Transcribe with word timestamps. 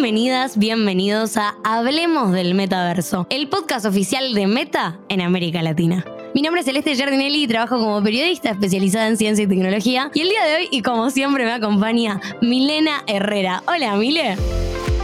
Bienvenidas, 0.00 0.56
bienvenidos 0.56 1.36
a 1.36 1.56
Hablemos 1.62 2.32
del 2.32 2.54
Metaverso, 2.54 3.26
el 3.28 3.50
podcast 3.50 3.84
oficial 3.84 4.32
de 4.32 4.46
Meta 4.46 4.98
en 5.10 5.20
América 5.20 5.60
Latina. 5.60 6.06
Mi 6.34 6.40
nombre 6.40 6.60
es 6.60 6.66
Celeste 6.66 6.94
Giardinelli 6.94 7.42
y 7.42 7.46
trabajo 7.46 7.78
como 7.78 8.02
periodista 8.02 8.48
especializada 8.48 9.08
en 9.08 9.18
ciencia 9.18 9.44
y 9.44 9.46
tecnología. 9.46 10.10
Y 10.14 10.22
el 10.22 10.30
día 10.30 10.42
de 10.44 10.56
hoy, 10.56 10.68
y 10.70 10.80
como 10.80 11.10
siempre, 11.10 11.44
me 11.44 11.52
acompaña 11.52 12.18
Milena 12.40 13.04
Herrera. 13.06 13.62
Hola, 13.66 13.94
Mile. 13.96 14.38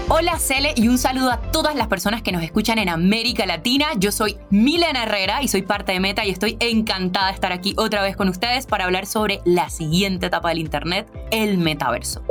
Hola 0.09 0.39
Cele 0.39 0.73
y 0.77 0.89
un 0.89 0.97
saludo 0.97 1.31
a 1.31 1.43
todas 1.43 1.77
las 1.77 1.89
personas 1.89 2.23
que 2.23 2.33
nos 2.33 2.43
escuchan 2.43 2.79
en 2.79 2.89
América 2.89 3.45
Latina. 3.45 3.89
Yo 3.99 4.11
soy 4.11 4.39
Milena 4.49 5.03
Herrera 5.03 5.43
y 5.43 5.49
soy 5.49 5.61
parte 5.61 5.93
de 5.93 6.01
Meta 6.01 6.25
y 6.25 6.31
estoy 6.31 6.57
encantada 6.59 7.27
de 7.27 7.35
estar 7.35 7.53
aquí 7.53 7.75
otra 7.77 8.01
vez 8.01 8.17
con 8.17 8.31
ustedes 8.31 8.65
para 8.65 8.87
hablar 8.87 9.05
sobre 9.05 9.43
la 9.45 9.69
siguiente 9.69 10.29
etapa 10.29 10.49
del 10.49 10.61
Internet, 10.61 11.07
el 11.33 11.59
metaverso. 11.59 12.23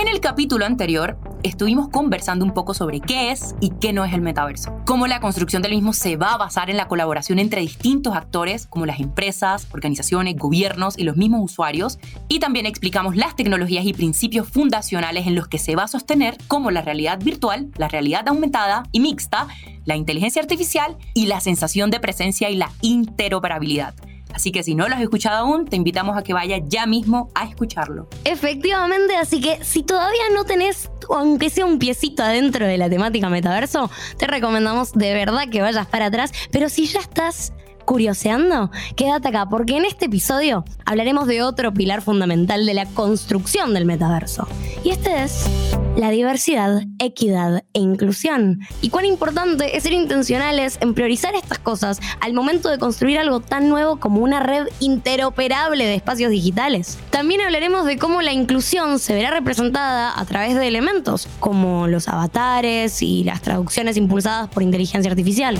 En 0.00 0.08
el 0.08 0.20
capítulo 0.20 0.64
anterior 0.64 1.18
estuvimos 1.42 1.90
conversando 1.90 2.42
un 2.42 2.54
poco 2.54 2.72
sobre 2.72 3.00
qué 3.00 3.32
es 3.32 3.54
y 3.60 3.68
qué 3.68 3.92
no 3.92 4.02
es 4.02 4.14
el 4.14 4.22
metaverso, 4.22 4.74
cómo 4.86 5.06
la 5.06 5.20
construcción 5.20 5.60
del 5.60 5.72
mismo 5.72 5.92
se 5.92 6.16
va 6.16 6.32
a 6.32 6.38
basar 6.38 6.70
en 6.70 6.78
la 6.78 6.88
colaboración 6.88 7.38
entre 7.38 7.60
distintos 7.60 8.16
actores 8.16 8.66
como 8.66 8.86
las 8.86 8.98
empresas, 8.98 9.68
organizaciones, 9.74 10.36
gobiernos 10.36 10.96
y 10.96 11.02
los 11.02 11.18
mismos 11.18 11.42
usuarios, 11.42 11.98
y 12.28 12.38
también 12.38 12.64
explicamos 12.64 13.14
las 13.14 13.36
tecnologías 13.36 13.84
y 13.84 13.92
principios 13.92 14.48
fundacionales 14.48 15.26
en 15.26 15.34
los 15.34 15.48
que 15.48 15.58
se 15.58 15.76
va 15.76 15.82
a 15.82 15.88
sostener 15.88 16.38
como 16.48 16.70
la 16.70 16.80
realidad 16.80 17.18
virtual, 17.22 17.70
la 17.76 17.88
realidad 17.88 18.26
aumentada 18.26 18.84
y 18.92 19.00
mixta, 19.00 19.48
la 19.84 19.96
inteligencia 19.96 20.40
artificial 20.40 20.96
y 21.12 21.26
la 21.26 21.40
sensación 21.40 21.90
de 21.90 22.00
presencia 22.00 22.48
y 22.48 22.56
la 22.56 22.72
interoperabilidad. 22.80 23.94
Así 24.34 24.52
que 24.52 24.62
si 24.62 24.74
no 24.74 24.88
lo 24.88 24.94
has 24.94 25.00
escuchado 25.00 25.38
aún, 25.38 25.66
te 25.66 25.76
invitamos 25.76 26.16
a 26.16 26.22
que 26.22 26.32
vayas 26.32 26.60
ya 26.66 26.86
mismo 26.86 27.30
a 27.34 27.44
escucharlo. 27.44 28.08
Efectivamente, 28.24 29.16
así 29.16 29.40
que 29.40 29.64
si 29.64 29.82
todavía 29.82 30.22
no 30.34 30.44
tenés, 30.44 30.90
aunque 31.08 31.50
sea 31.50 31.66
un 31.66 31.78
piecito 31.78 32.22
adentro 32.22 32.66
de 32.66 32.78
la 32.78 32.88
temática 32.88 33.28
metaverso, 33.28 33.90
te 34.16 34.26
recomendamos 34.26 34.92
de 34.92 35.14
verdad 35.14 35.48
que 35.50 35.62
vayas 35.62 35.86
para 35.86 36.06
atrás. 36.06 36.32
Pero 36.50 36.68
si 36.68 36.86
ya 36.86 37.00
estás 37.00 37.52
curioseando, 37.84 38.70
quédate 38.94 39.28
acá 39.28 39.46
porque 39.46 39.76
en 39.76 39.84
este 39.84 40.06
episodio 40.06 40.64
hablaremos 40.84 41.26
de 41.26 41.42
otro 41.42 41.72
pilar 41.72 42.02
fundamental 42.02 42.64
de 42.64 42.74
la 42.74 42.86
construcción 42.86 43.74
del 43.74 43.84
metaverso. 43.84 44.46
Y 44.84 44.90
este 44.90 45.24
es 45.24 45.46
la 45.96 46.10
diversidad, 46.10 46.82
equidad 46.98 47.64
e 47.72 47.80
inclusión. 47.80 48.60
Y 48.80 48.90
cuán 48.90 49.04
importante 49.04 49.76
es 49.76 49.82
ser 49.82 49.92
intencionales 49.92 50.78
en 50.80 50.94
priorizar 50.94 51.34
estas 51.34 51.58
cosas 51.58 52.00
al 52.20 52.32
momento 52.32 52.68
de 52.68 52.78
construir 52.78 53.18
algo 53.18 53.40
tan 53.40 53.68
nuevo 53.68 53.96
como 53.96 54.20
una 54.20 54.40
red 54.40 54.68
interoperable 54.80 55.84
de 55.84 55.94
espacios 55.94 56.30
digitales. 56.30 56.98
También 57.10 57.40
hablaremos 57.40 57.86
de 57.86 57.98
cómo 57.98 58.22
la 58.22 58.32
inclusión 58.32 58.98
se 58.98 59.14
verá 59.14 59.30
representada 59.30 60.18
a 60.18 60.24
través 60.24 60.54
de 60.54 60.68
elementos 60.68 61.28
como 61.38 61.86
los 61.86 62.08
avatares 62.08 63.02
y 63.02 63.24
las 63.24 63.42
traducciones 63.42 63.96
impulsadas 63.96 64.48
por 64.48 64.62
inteligencia 64.62 65.10
artificial. 65.10 65.56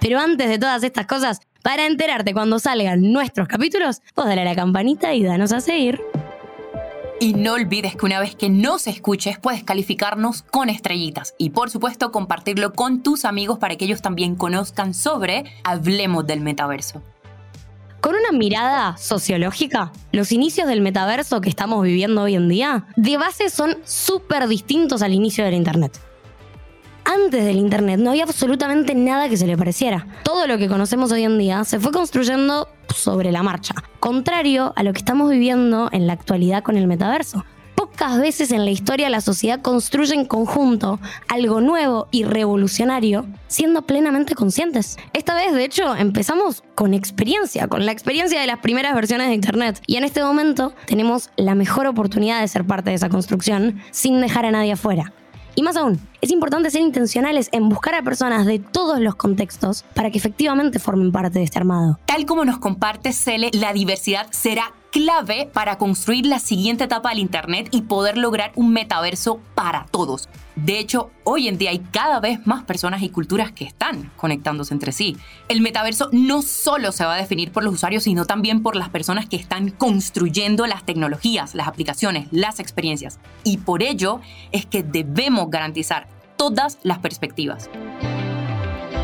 Pero 0.00 0.18
antes 0.18 0.48
de 0.48 0.58
todas 0.58 0.82
estas 0.82 1.06
cosas, 1.06 1.40
para 1.62 1.86
enterarte 1.86 2.32
cuando 2.32 2.58
salgan 2.58 3.12
nuestros 3.12 3.46
capítulos, 3.46 4.00
vos 4.16 4.26
dale 4.26 4.40
a 4.40 4.44
la 4.44 4.56
campanita 4.56 5.14
y 5.14 5.22
danos 5.22 5.52
a 5.52 5.60
seguir. 5.60 6.00
Y 7.22 7.34
no 7.34 7.52
olvides 7.52 7.94
que 7.94 8.04
una 8.04 8.18
vez 8.18 8.34
que 8.34 8.50
nos 8.50 8.88
escuches 8.88 9.38
puedes 9.38 9.62
calificarnos 9.62 10.42
con 10.42 10.68
estrellitas 10.68 11.36
y 11.38 11.50
por 11.50 11.70
supuesto 11.70 12.10
compartirlo 12.10 12.72
con 12.72 13.04
tus 13.04 13.24
amigos 13.24 13.60
para 13.60 13.76
que 13.76 13.84
ellos 13.84 14.02
también 14.02 14.34
conozcan 14.34 14.92
sobre 14.92 15.44
Hablemos 15.62 16.26
del 16.26 16.40
Metaverso. 16.40 17.00
Con 18.00 18.16
una 18.16 18.36
mirada 18.36 18.96
sociológica, 18.96 19.92
los 20.10 20.32
inicios 20.32 20.66
del 20.66 20.80
metaverso 20.80 21.40
que 21.40 21.48
estamos 21.48 21.84
viviendo 21.84 22.22
hoy 22.22 22.34
en 22.34 22.48
día, 22.48 22.88
de 22.96 23.16
base 23.16 23.50
son 23.50 23.76
súper 23.84 24.48
distintos 24.48 25.00
al 25.00 25.12
inicio 25.12 25.44
del 25.44 25.54
Internet 25.54 26.00
antes 27.04 27.44
del 27.44 27.56
Internet 27.56 28.00
no 28.00 28.10
había 28.10 28.24
absolutamente 28.24 28.94
nada 28.94 29.28
que 29.28 29.36
se 29.36 29.46
le 29.46 29.56
pareciera. 29.56 30.06
Todo 30.22 30.46
lo 30.46 30.58
que 30.58 30.68
conocemos 30.68 31.12
hoy 31.12 31.24
en 31.24 31.38
día 31.38 31.64
se 31.64 31.80
fue 31.80 31.92
construyendo 31.92 32.68
sobre 32.94 33.32
la 33.32 33.42
marcha, 33.42 33.74
contrario 34.00 34.72
a 34.76 34.82
lo 34.82 34.92
que 34.92 34.98
estamos 34.98 35.30
viviendo 35.30 35.88
en 35.92 36.06
la 36.06 36.12
actualidad 36.12 36.62
con 36.62 36.76
el 36.76 36.86
metaverso. 36.86 37.44
Pocas 37.74 38.20
veces 38.20 38.52
en 38.52 38.64
la 38.64 38.70
historia 38.70 39.10
la 39.10 39.20
sociedad 39.20 39.60
construye 39.60 40.14
en 40.14 40.24
conjunto 40.24 41.00
algo 41.28 41.60
nuevo 41.60 42.06
y 42.10 42.24
revolucionario, 42.24 43.26
siendo 43.48 43.82
plenamente 43.82 44.34
conscientes. 44.34 44.98
Esta 45.12 45.34
vez, 45.34 45.52
de 45.52 45.64
hecho, 45.64 45.96
empezamos 45.96 46.62
con 46.74 46.94
experiencia, 46.94 47.68
con 47.68 47.84
la 47.84 47.92
experiencia 47.92 48.40
de 48.40 48.46
las 48.46 48.58
primeras 48.60 48.94
versiones 48.94 49.28
de 49.28 49.34
Internet. 49.34 49.82
Y 49.86 49.96
en 49.96 50.04
este 50.04 50.22
momento 50.22 50.74
tenemos 50.86 51.30
la 51.36 51.54
mejor 51.54 51.86
oportunidad 51.86 52.40
de 52.40 52.48
ser 52.48 52.64
parte 52.64 52.90
de 52.90 52.96
esa 52.96 53.08
construcción 53.08 53.80
sin 53.90 54.20
dejar 54.20 54.46
a 54.46 54.52
nadie 54.52 54.72
afuera. 54.72 55.12
Y 55.54 55.62
más 55.62 55.76
aún, 55.76 55.98
es 56.22 56.30
importante 56.30 56.70
ser 56.70 56.82
intencionales 56.82 57.48
en 57.50 57.68
buscar 57.68 57.96
a 57.96 58.02
personas 58.02 58.46
de 58.46 58.60
todos 58.60 59.00
los 59.00 59.16
contextos 59.16 59.84
para 59.92 60.12
que 60.12 60.18
efectivamente 60.18 60.78
formen 60.78 61.10
parte 61.10 61.40
de 61.40 61.44
este 61.44 61.58
armado. 61.58 61.98
Tal 62.06 62.26
como 62.26 62.44
nos 62.44 62.58
comparte 62.58 63.12
Cele, 63.12 63.50
la 63.52 63.72
diversidad 63.72 64.28
será 64.30 64.72
clave 64.92 65.50
para 65.52 65.78
construir 65.78 66.26
la 66.26 66.38
siguiente 66.38 66.84
etapa 66.84 67.08
del 67.08 67.18
Internet 67.18 67.68
y 67.72 67.82
poder 67.82 68.18
lograr 68.18 68.52
un 68.54 68.72
metaverso 68.72 69.40
para 69.54 69.86
todos. 69.86 70.28
De 70.54 70.78
hecho, 70.78 71.10
hoy 71.24 71.48
en 71.48 71.56
día 71.56 71.70
hay 71.70 71.78
cada 71.78 72.20
vez 72.20 72.46
más 72.46 72.62
personas 72.64 73.02
y 73.02 73.08
culturas 73.08 73.52
que 73.52 73.64
están 73.64 74.12
conectándose 74.16 74.74
entre 74.74 74.92
sí. 74.92 75.16
El 75.48 75.62
metaverso 75.62 76.10
no 76.12 76.42
solo 76.42 76.92
se 76.92 77.06
va 77.06 77.14
a 77.14 77.18
definir 77.18 77.52
por 77.52 77.64
los 77.64 77.72
usuarios, 77.74 78.02
sino 78.02 78.26
también 78.26 78.62
por 78.62 78.76
las 78.76 78.90
personas 78.90 79.26
que 79.26 79.36
están 79.36 79.70
construyendo 79.70 80.66
las 80.66 80.84
tecnologías, 80.84 81.54
las 81.54 81.68
aplicaciones, 81.68 82.28
las 82.30 82.60
experiencias. 82.60 83.18
Y 83.44 83.56
por 83.56 83.82
ello 83.82 84.20
es 84.52 84.66
que 84.66 84.82
debemos 84.82 85.48
garantizar 85.50 86.06
todas 86.42 86.80
las 86.82 86.98
perspectivas. 86.98 87.70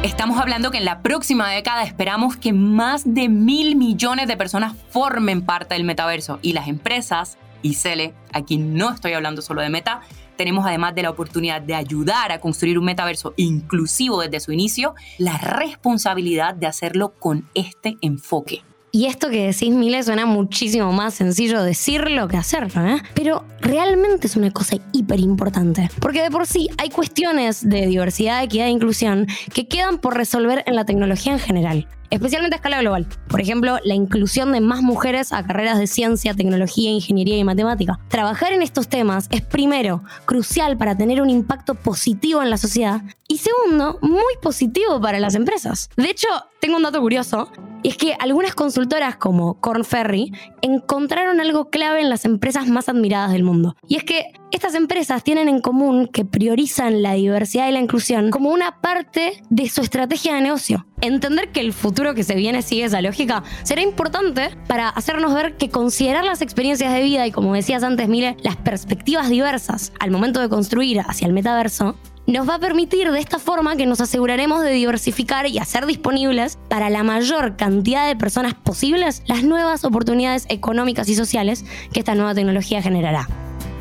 Estamos 0.02 0.40
hablando 0.40 0.72
que 0.72 0.78
en 0.78 0.84
la 0.84 1.02
próxima 1.02 1.48
década 1.48 1.84
esperamos 1.84 2.36
que 2.36 2.52
más 2.52 3.14
de 3.14 3.28
mil 3.28 3.76
millones 3.76 4.26
de 4.26 4.36
personas 4.36 4.74
formen 4.90 5.42
parte 5.42 5.76
del 5.76 5.84
metaverso 5.84 6.40
y 6.42 6.52
las 6.52 6.66
empresas, 6.66 7.38
y 7.62 7.74
Cele, 7.74 8.12
aquí 8.32 8.56
no 8.56 8.90
estoy 8.90 9.12
hablando 9.12 9.40
solo 9.40 9.62
de 9.62 9.70
Meta, 9.70 10.00
tenemos 10.34 10.66
además 10.66 10.96
de 10.96 11.04
la 11.04 11.10
oportunidad 11.10 11.62
de 11.62 11.76
ayudar 11.76 12.32
a 12.32 12.40
construir 12.40 12.76
un 12.76 12.86
metaverso 12.86 13.34
inclusivo 13.36 14.20
desde 14.20 14.40
su 14.40 14.50
inicio, 14.50 14.96
la 15.16 15.38
responsabilidad 15.38 16.54
de 16.54 16.66
hacerlo 16.66 17.14
con 17.20 17.48
este 17.54 17.98
enfoque. 18.00 18.64
Y 18.90 19.06
esto 19.06 19.28
que 19.28 19.46
decís, 19.46 19.70
Mile, 19.70 20.02
suena 20.02 20.26
muchísimo 20.26 20.92
más 20.92 21.14
sencillo 21.14 21.62
decirlo 21.62 22.26
que 22.28 22.36
hacerlo, 22.36 22.86
¿eh? 22.86 23.02
Pero 23.14 23.44
realmente 23.60 24.26
es 24.26 24.36
una 24.36 24.50
cosa 24.50 24.76
hiper 24.92 25.20
importante. 25.20 25.90
Porque 26.00 26.22
de 26.22 26.30
por 26.30 26.46
sí 26.46 26.68
hay 26.78 26.88
cuestiones 26.88 27.68
de 27.68 27.86
diversidad, 27.86 28.42
equidad 28.42 28.66
e 28.66 28.70
inclusión 28.70 29.26
que 29.52 29.68
quedan 29.68 29.98
por 29.98 30.16
resolver 30.16 30.64
en 30.66 30.74
la 30.74 30.84
tecnología 30.84 31.32
en 31.32 31.38
general 31.38 31.86
especialmente 32.10 32.54
a 32.54 32.58
escala 32.58 32.80
global. 32.80 33.06
Por 33.28 33.40
ejemplo, 33.40 33.78
la 33.84 33.94
inclusión 33.94 34.52
de 34.52 34.60
más 34.60 34.82
mujeres 34.82 35.32
a 35.32 35.44
carreras 35.46 35.78
de 35.78 35.86
ciencia, 35.86 36.34
tecnología, 36.34 36.90
ingeniería 36.90 37.36
y 37.38 37.44
matemática. 37.44 37.98
Trabajar 38.08 38.52
en 38.52 38.62
estos 38.62 38.88
temas 38.88 39.28
es 39.30 39.42
primero 39.42 40.02
crucial 40.24 40.76
para 40.76 40.96
tener 40.96 41.20
un 41.22 41.30
impacto 41.30 41.74
positivo 41.74 42.42
en 42.42 42.50
la 42.50 42.58
sociedad 42.58 43.02
y 43.30 43.38
segundo, 43.38 43.98
muy 44.00 44.34
positivo 44.40 45.00
para 45.00 45.20
las 45.20 45.34
empresas. 45.34 45.90
De 45.96 46.10
hecho, 46.10 46.28
tengo 46.60 46.76
un 46.76 46.82
dato 46.82 47.00
curioso. 47.00 47.50
Y 47.82 47.90
es 47.90 47.96
que 47.96 48.16
algunas 48.18 48.54
consultoras 48.56 49.16
como 49.16 49.60
Corn 49.60 49.84
Ferry 49.84 50.32
encontraron 50.62 51.40
algo 51.40 51.70
clave 51.70 52.00
en 52.00 52.10
las 52.10 52.24
empresas 52.24 52.66
más 52.66 52.88
admiradas 52.88 53.30
del 53.30 53.44
mundo. 53.44 53.76
Y 53.86 53.96
es 53.96 54.02
que 54.02 54.32
estas 54.50 54.74
empresas 54.74 55.22
tienen 55.22 55.48
en 55.48 55.60
común 55.60 56.08
que 56.08 56.24
priorizan 56.24 57.02
la 57.02 57.12
diversidad 57.12 57.68
y 57.68 57.72
la 57.72 57.80
inclusión 57.80 58.30
como 58.30 58.50
una 58.50 58.80
parte 58.80 59.40
de 59.48 59.68
su 59.68 59.82
estrategia 59.82 60.34
de 60.34 60.40
negocio. 60.40 60.86
Entender 61.00 61.52
que 61.52 61.60
el 61.60 61.72
futuro 61.72 61.97
que 62.14 62.22
se 62.22 62.36
viene 62.36 62.62
sigue 62.62 62.84
esa 62.84 63.02
lógica 63.02 63.42
será 63.64 63.82
importante 63.82 64.50
para 64.68 64.88
hacernos 64.88 65.34
ver 65.34 65.56
que 65.56 65.68
considerar 65.68 66.24
las 66.24 66.42
experiencias 66.42 66.92
de 66.94 67.02
vida 67.02 67.26
y 67.26 67.32
como 67.32 67.54
decías 67.54 67.82
antes, 67.82 68.08
Mile, 68.08 68.36
las 68.42 68.56
perspectivas 68.56 69.28
diversas 69.28 69.92
al 69.98 70.12
momento 70.12 70.40
de 70.40 70.48
construir 70.48 71.00
hacia 71.00 71.26
el 71.26 71.32
metaverso 71.32 71.96
nos 72.28 72.48
va 72.48 72.56
a 72.56 72.58
permitir 72.60 73.10
de 73.10 73.18
esta 73.18 73.38
forma 73.38 73.74
que 73.76 73.86
nos 73.86 74.00
aseguraremos 74.00 74.62
de 74.62 74.70
diversificar 74.70 75.46
y 75.46 75.58
hacer 75.58 75.86
disponibles 75.86 76.58
para 76.68 76.88
la 76.88 77.02
mayor 77.02 77.56
cantidad 77.56 78.06
de 78.06 78.16
personas 78.16 78.54
posibles 78.54 79.22
las 79.26 79.42
nuevas 79.42 79.84
oportunidades 79.84 80.46
económicas 80.50 81.08
y 81.08 81.14
sociales 81.14 81.64
que 81.92 82.00
esta 82.00 82.14
nueva 82.14 82.34
tecnología 82.34 82.80
generará. 82.80 83.26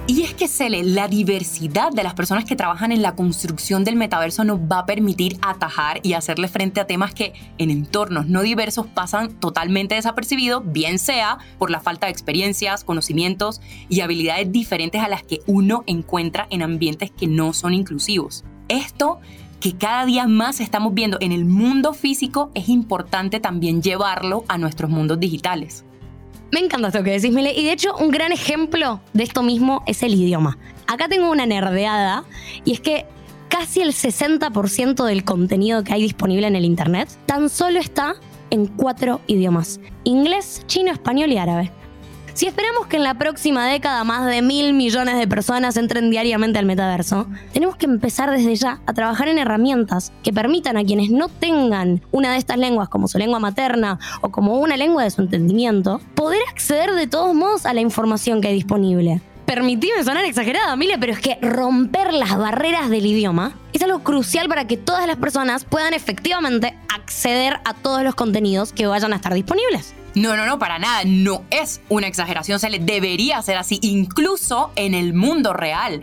Y 0.10 0.22
es 0.22 0.34
que 0.34 0.48
Cele, 0.48 0.84
la 0.86 1.10
diversidad 1.10 1.92
de 1.92 2.02
las 2.02 2.14
personas 2.14 2.46
que 2.46 2.56
trabajan 2.56 2.94
en 2.94 3.02
la 3.02 3.14
construcción 3.14 3.84
del 3.84 3.98
metaverso 3.98 4.46
nos 4.46 4.58
va 4.60 4.80
a 4.80 4.86
permitir 4.86 5.38
atajar 5.42 6.00
y 6.02 6.14
hacerle 6.14 6.48
frente 6.48 6.80
a 6.80 6.88
temas 6.88 7.14
que 7.14 7.34
en 7.58 7.72
entornos 7.72 8.26
no 8.28 8.42
diversos 8.42 8.88
pasan 8.88 9.34
totalmente 9.34 9.96
desapercibidos, 9.96 10.64
bien 10.66 10.98
sea 10.98 11.40
por 11.60 11.70
la 11.72 11.82
falta 11.82 12.08
de 12.08 12.14
experiencias, 12.14 12.86
conocimientos 12.86 13.60
y 13.90 14.00
habilidades 14.00 14.50
diferentes 14.50 15.02
a 15.02 15.10
las 15.10 15.24
que 15.24 15.42
uno 15.46 15.84
encuentra 15.88 16.48
en 16.52 16.62
ambientes 16.62 17.12
que 17.12 17.28
no 17.28 17.52
son 17.52 17.74
inclusivos. 17.74 18.46
Esto 18.70 19.20
que 19.60 19.76
cada 19.76 20.06
día 20.06 20.26
más 20.26 20.62
estamos 20.62 20.94
viendo 20.94 21.18
en 21.20 21.34
el 21.34 21.44
mundo 21.44 21.94
físico 21.94 22.50
es 22.54 22.70
importante 22.70 23.42
también 23.42 23.82
llevarlo 23.82 24.46
a 24.48 24.58
nuestros 24.58 24.90
mundos 24.90 25.20
digitales. 25.20 25.84
Me 26.52 26.60
encanta 26.60 26.88
esto 26.88 27.04
que 27.04 27.12
decís, 27.12 27.32
Mile. 27.32 27.54
Y 27.54 27.66
de 27.66 27.74
hecho, 27.74 27.96
un 27.98 28.10
gran 28.10 28.32
ejemplo 28.32 29.02
de 29.14 29.24
esto 29.24 29.44
mismo 29.44 29.84
es 29.86 30.04
el 30.04 30.14
idioma. 30.14 30.58
Acá 30.88 31.08
tengo 31.10 31.30
una 31.30 31.46
nerdeada 31.46 32.24
y 32.64 32.74
es 32.74 32.80
que 32.80 33.06
casi 33.50 33.82
el 33.82 33.90
60% 33.90 35.06
del 35.06 35.24
contenido 35.24 35.84
que 35.84 35.94
hay 35.94 36.02
disponible 36.02 36.48
en 36.48 36.56
el 36.56 36.66
Internet 36.66 37.10
tan 37.26 37.50
solo 37.50 37.80
está 37.80 38.16
en 38.50 38.68
cuatro 38.68 39.20
idiomas. 39.28 39.80
Inglés, 40.04 40.64
chino, 40.68 40.92
español 40.92 41.32
y 41.32 41.38
árabe. 41.38 41.72
Si 42.38 42.46
esperamos 42.46 42.86
que 42.86 42.98
en 42.98 43.04
la 43.04 43.16
próxima 43.16 43.66
década 43.66 44.04
más 44.04 44.28
de 44.28 44.44
mil 44.44 44.76
millones 44.76 45.18
de 45.18 45.28
personas 45.28 45.76
entren 45.76 46.12
diariamente 46.12 46.60
al 46.60 46.68
metaverso, 46.68 47.26
tenemos 47.52 47.78
que 47.78 47.88
empezar 47.88 48.30
desde 48.30 48.56
ya 48.56 48.80
a 48.86 48.94
trabajar 48.94 49.28
en 49.28 49.40
herramientas 49.40 50.12
que 50.22 50.32
permitan 50.32 50.78
a 50.78 50.84
quienes 50.84 51.10
no 51.10 51.30
tengan 51.30 52.04
una 52.12 52.34
de 52.34 52.38
estas 52.38 52.60
lenguas 52.60 52.90
como 52.90 53.08
su 53.08 53.18
lengua 53.18 53.40
materna 53.40 53.98
o 54.22 54.30
como 54.30 54.60
una 54.60 54.78
lengua 54.78 55.04
de 55.04 55.10
su 55.10 55.24
entendimiento, 55.24 56.00
poder 56.14 56.44
acceder 56.52 56.92
de 56.92 57.08
todos 57.08 57.34
modos 57.34 57.66
a 57.66 57.74
la 57.74 57.82
información 57.82 58.40
que 58.40 58.50
hay 58.50 58.54
disponible. 58.54 59.20
Permitime 59.48 60.04
sonar 60.04 60.24
exagerada, 60.24 60.76
Emilia, 60.76 61.00
pero 61.00 61.14
es 61.14 61.20
que 61.20 61.40
romper 61.42 62.14
las 62.14 62.38
barreras 62.38 62.92
del 62.92 63.08
idioma 63.08 63.54
es 63.74 63.82
algo 63.82 64.04
crucial 64.04 64.48
para 64.48 64.68
que 64.68 64.78
todas 64.78 65.08
las 65.08 65.18
personas 65.18 65.66
puedan 65.66 65.96
efectivamente 65.96 66.78
acceder 66.94 67.58
a 67.66 67.74
todos 67.74 68.04
los 68.04 68.14
contenidos 68.14 68.74
que 68.74 68.86
vayan 68.86 69.12
a 69.14 69.16
estar 69.16 69.34
disponibles. 69.34 69.96
No, 70.18 70.36
no, 70.36 70.48
no, 70.48 70.58
para 70.58 70.80
nada. 70.80 71.04
No 71.06 71.44
es 71.52 71.80
una 71.90 72.08
exageración. 72.08 72.60
Se 72.60 72.72
le 72.72 72.80
debería 72.80 73.40
ser 73.44 73.56
así, 73.58 73.78
incluso 73.84 74.72
en 74.76 74.96
el 74.96 75.14
mundo 75.14 75.54
real. 75.54 76.02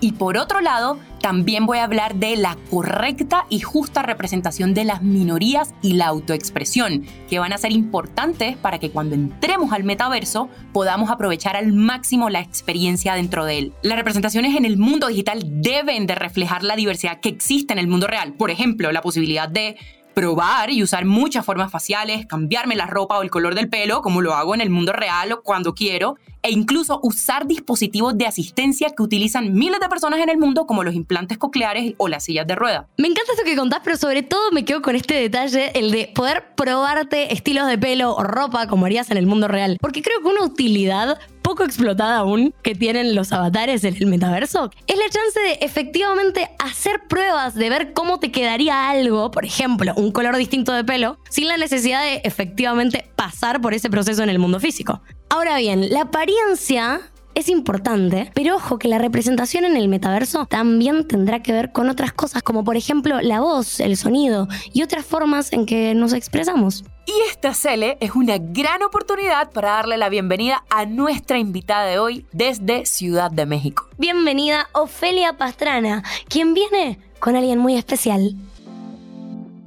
Y 0.00 0.12
por 0.12 0.38
otro 0.38 0.62
lado, 0.62 0.98
también 1.20 1.66
voy 1.66 1.76
a 1.76 1.84
hablar 1.84 2.14
de 2.14 2.34
la 2.36 2.56
correcta 2.70 3.44
y 3.50 3.60
justa 3.60 4.00
representación 4.00 4.72
de 4.72 4.84
las 4.84 5.02
minorías 5.02 5.74
y 5.82 5.92
la 5.92 6.06
autoexpresión, 6.06 7.04
que 7.28 7.38
van 7.38 7.52
a 7.52 7.58
ser 7.58 7.72
importantes 7.72 8.56
para 8.56 8.78
que 8.78 8.90
cuando 8.90 9.14
entremos 9.14 9.74
al 9.74 9.84
metaverso 9.84 10.48
podamos 10.72 11.10
aprovechar 11.10 11.54
al 11.54 11.74
máximo 11.74 12.30
la 12.30 12.40
experiencia 12.40 13.12
dentro 13.12 13.44
de 13.44 13.58
él. 13.58 13.72
Las 13.82 13.98
representaciones 13.98 14.56
en 14.56 14.64
el 14.64 14.78
mundo 14.78 15.08
digital 15.08 15.40
deben 15.44 16.06
de 16.06 16.14
reflejar 16.14 16.62
la 16.62 16.76
diversidad 16.76 17.20
que 17.20 17.28
existe 17.28 17.74
en 17.74 17.78
el 17.78 17.88
mundo 17.88 18.06
real. 18.06 18.32
Por 18.32 18.50
ejemplo, 18.50 18.90
la 18.92 19.02
posibilidad 19.02 19.50
de 19.50 19.76
probar 20.20 20.70
y 20.70 20.82
usar 20.82 21.06
muchas 21.06 21.46
formas 21.46 21.72
faciales, 21.72 22.26
cambiarme 22.26 22.76
la 22.76 22.86
ropa 22.86 23.18
o 23.18 23.22
el 23.22 23.30
color 23.30 23.54
del 23.54 23.70
pelo, 23.70 24.02
como 24.02 24.20
lo 24.20 24.34
hago 24.34 24.54
en 24.54 24.60
el 24.60 24.68
mundo 24.68 24.92
real 24.92 25.32
o 25.32 25.40
cuando 25.40 25.74
quiero, 25.74 26.16
e 26.42 26.50
incluso 26.50 27.00
usar 27.02 27.46
dispositivos 27.46 28.18
de 28.18 28.26
asistencia 28.26 28.90
que 28.94 29.02
utilizan 29.02 29.54
miles 29.54 29.80
de 29.80 29.88
personas 29.88 30.20
en 30.20 30.28
el 30.28 30.36
mundo, 30.36 30.66
como 30.66 30.84
los 30.84 30.94
implantes 30.94 31.38
cocleares 31.38 31.94
o 31.96 32.06
las 32.06 32.24
sillas 32.24 32.46
de 32.46 32.54
rueda. 32.54 32.86
Me 32.98 33.08
encanta 33.08 33.32
esto 33.32 33.44
que 33.46 33.56
contás, 33.56 33.80
pero 33.82 33.96
sobre 33.96 34.22
todo 34.22 34.52
me 34.52 34.66
quedo 34.66 34.82
con 34.82 34.94
este 34.94 35.14
detalle, 35.14 35.70
el 35.78 35.90
de 35.90 36.12
poder 36.14 36.54
probarte 36.54 37.32
estilos 37.32 37.66
de 37.66 37.78
pelo 37.78 38.14
o 38.14 38.22
ropa 38.22 38.66
como 38.66 38.84
harías 38.84 39.10
en 39.10 39.16
el 39.16 39.26
mundo 39.26 39.48
real. 39.48 39.78
Porque 39.80 40.02
creo 40.02 40.20
que 40.20 40.28
una 40.28 40.44
utilidad 40.44 41.18
poco 41.50 41.64
explotada 41.64 42.18
aún 42.18 42.54
que 42.62 42.76
tienen 42.76 43.16
los 43.16 43.32
avatares 43.32 43.82
en 43.82 43.96
el 43.96 44.06
metaverso 44.06 44.70
es 44.86 44.96
la 44.96 45.08
chance 45.08 45.40
de 45.40 45.66
efectivamente 45.66 46.48
hacer 46.60 47.08
pruebas 47.08 47.56
de 47.56 47.68
ver 47.68 47.92
cómo 47.92 48.20
te 48.20 48.30
quedaría 48.30 48.88
algo, 48.88 49.32
por 49.32 49.44
ejemplo, 49.44 49.92
un 49.96 50.12
color 50.12 50.36
distinto 50.36 50.72
de 50.72 50.84
pelo, 50.84 51.18
sin 51.28 51.48
la 51.48 51.56
necesidad 51.56 52.04
de 52.04 52.20
efectivamente 52.22 53.10
pasar 53.16 53.60
por 53.60 53.74
ese 53.74 53.90
proceso 53.90 54.22
en 54.22 54.28
el 54.28 54.38
mundo 54.38 54.60
físico. 54.60 55.02
Ahora 55.28 55.56
bien, 55.58 55.90
la 55.90 56.02
apariencia 56.02 57.00
es 57.34 57.48
importante, 57.48 58.30
pero 58.34 58.56
ojo 58.56 58.78
que 58.78 58.88
la 58.88 58.98
representación 58.98 59.64
en 59.64 59.76
el 59.76 59.88
metaverso 59.88 60.46
también 60.46 61.06
tendrá 61.06 61.42
que 61.42 61.52
ver 61.52 61.72
con 61.72 61.88
otras 61.88 62.12
cosas, 62.12 62.42
como 62.42 62.64
por 62.64 62.76
ejemplo 62.76 63.20
la 63.20 63.40
voz, 63.40 63.80
el 63.80 63.96
sonido 63.96 64.48
y 64.72 64.82
otras 64.82 65.04
formas 65.04 65.52
en 65.52 65.66
que 65.66 65.94
nos 65.94 66.12
expresamos. 66.12 66.84
Y 67.06 67.12
esta 67.28 67.54
Cele 67.54 67.96
es 68.00 68.14
una 68.14 68.38
gran 68.38 68.82
oportunidad 68.82 69.50
para 69.50 69.70
darle 69.70 69.96
la 69.96 70.08
bienvenida 70.08 70.64
a 70.70 70.86
nuestra 70.86 71.38
invitada 71.38 71.86
de 71.86 71.98
hoy 71.98 72.26
desde 72.32 72.86
Ciudad 72.86 73.30
de 73.30 73.46
México. 73.46 73.88
Bienvenida 73.98 74.68
Ofelia 74.72 75.36
Pastrana, 75.36 76.04
quien 76.28 76.54
viene 76.54 76.98
con 77.18 77.36
alguien 77.36 77.58
muy 77.58 77.76
especial. 77.76 78.36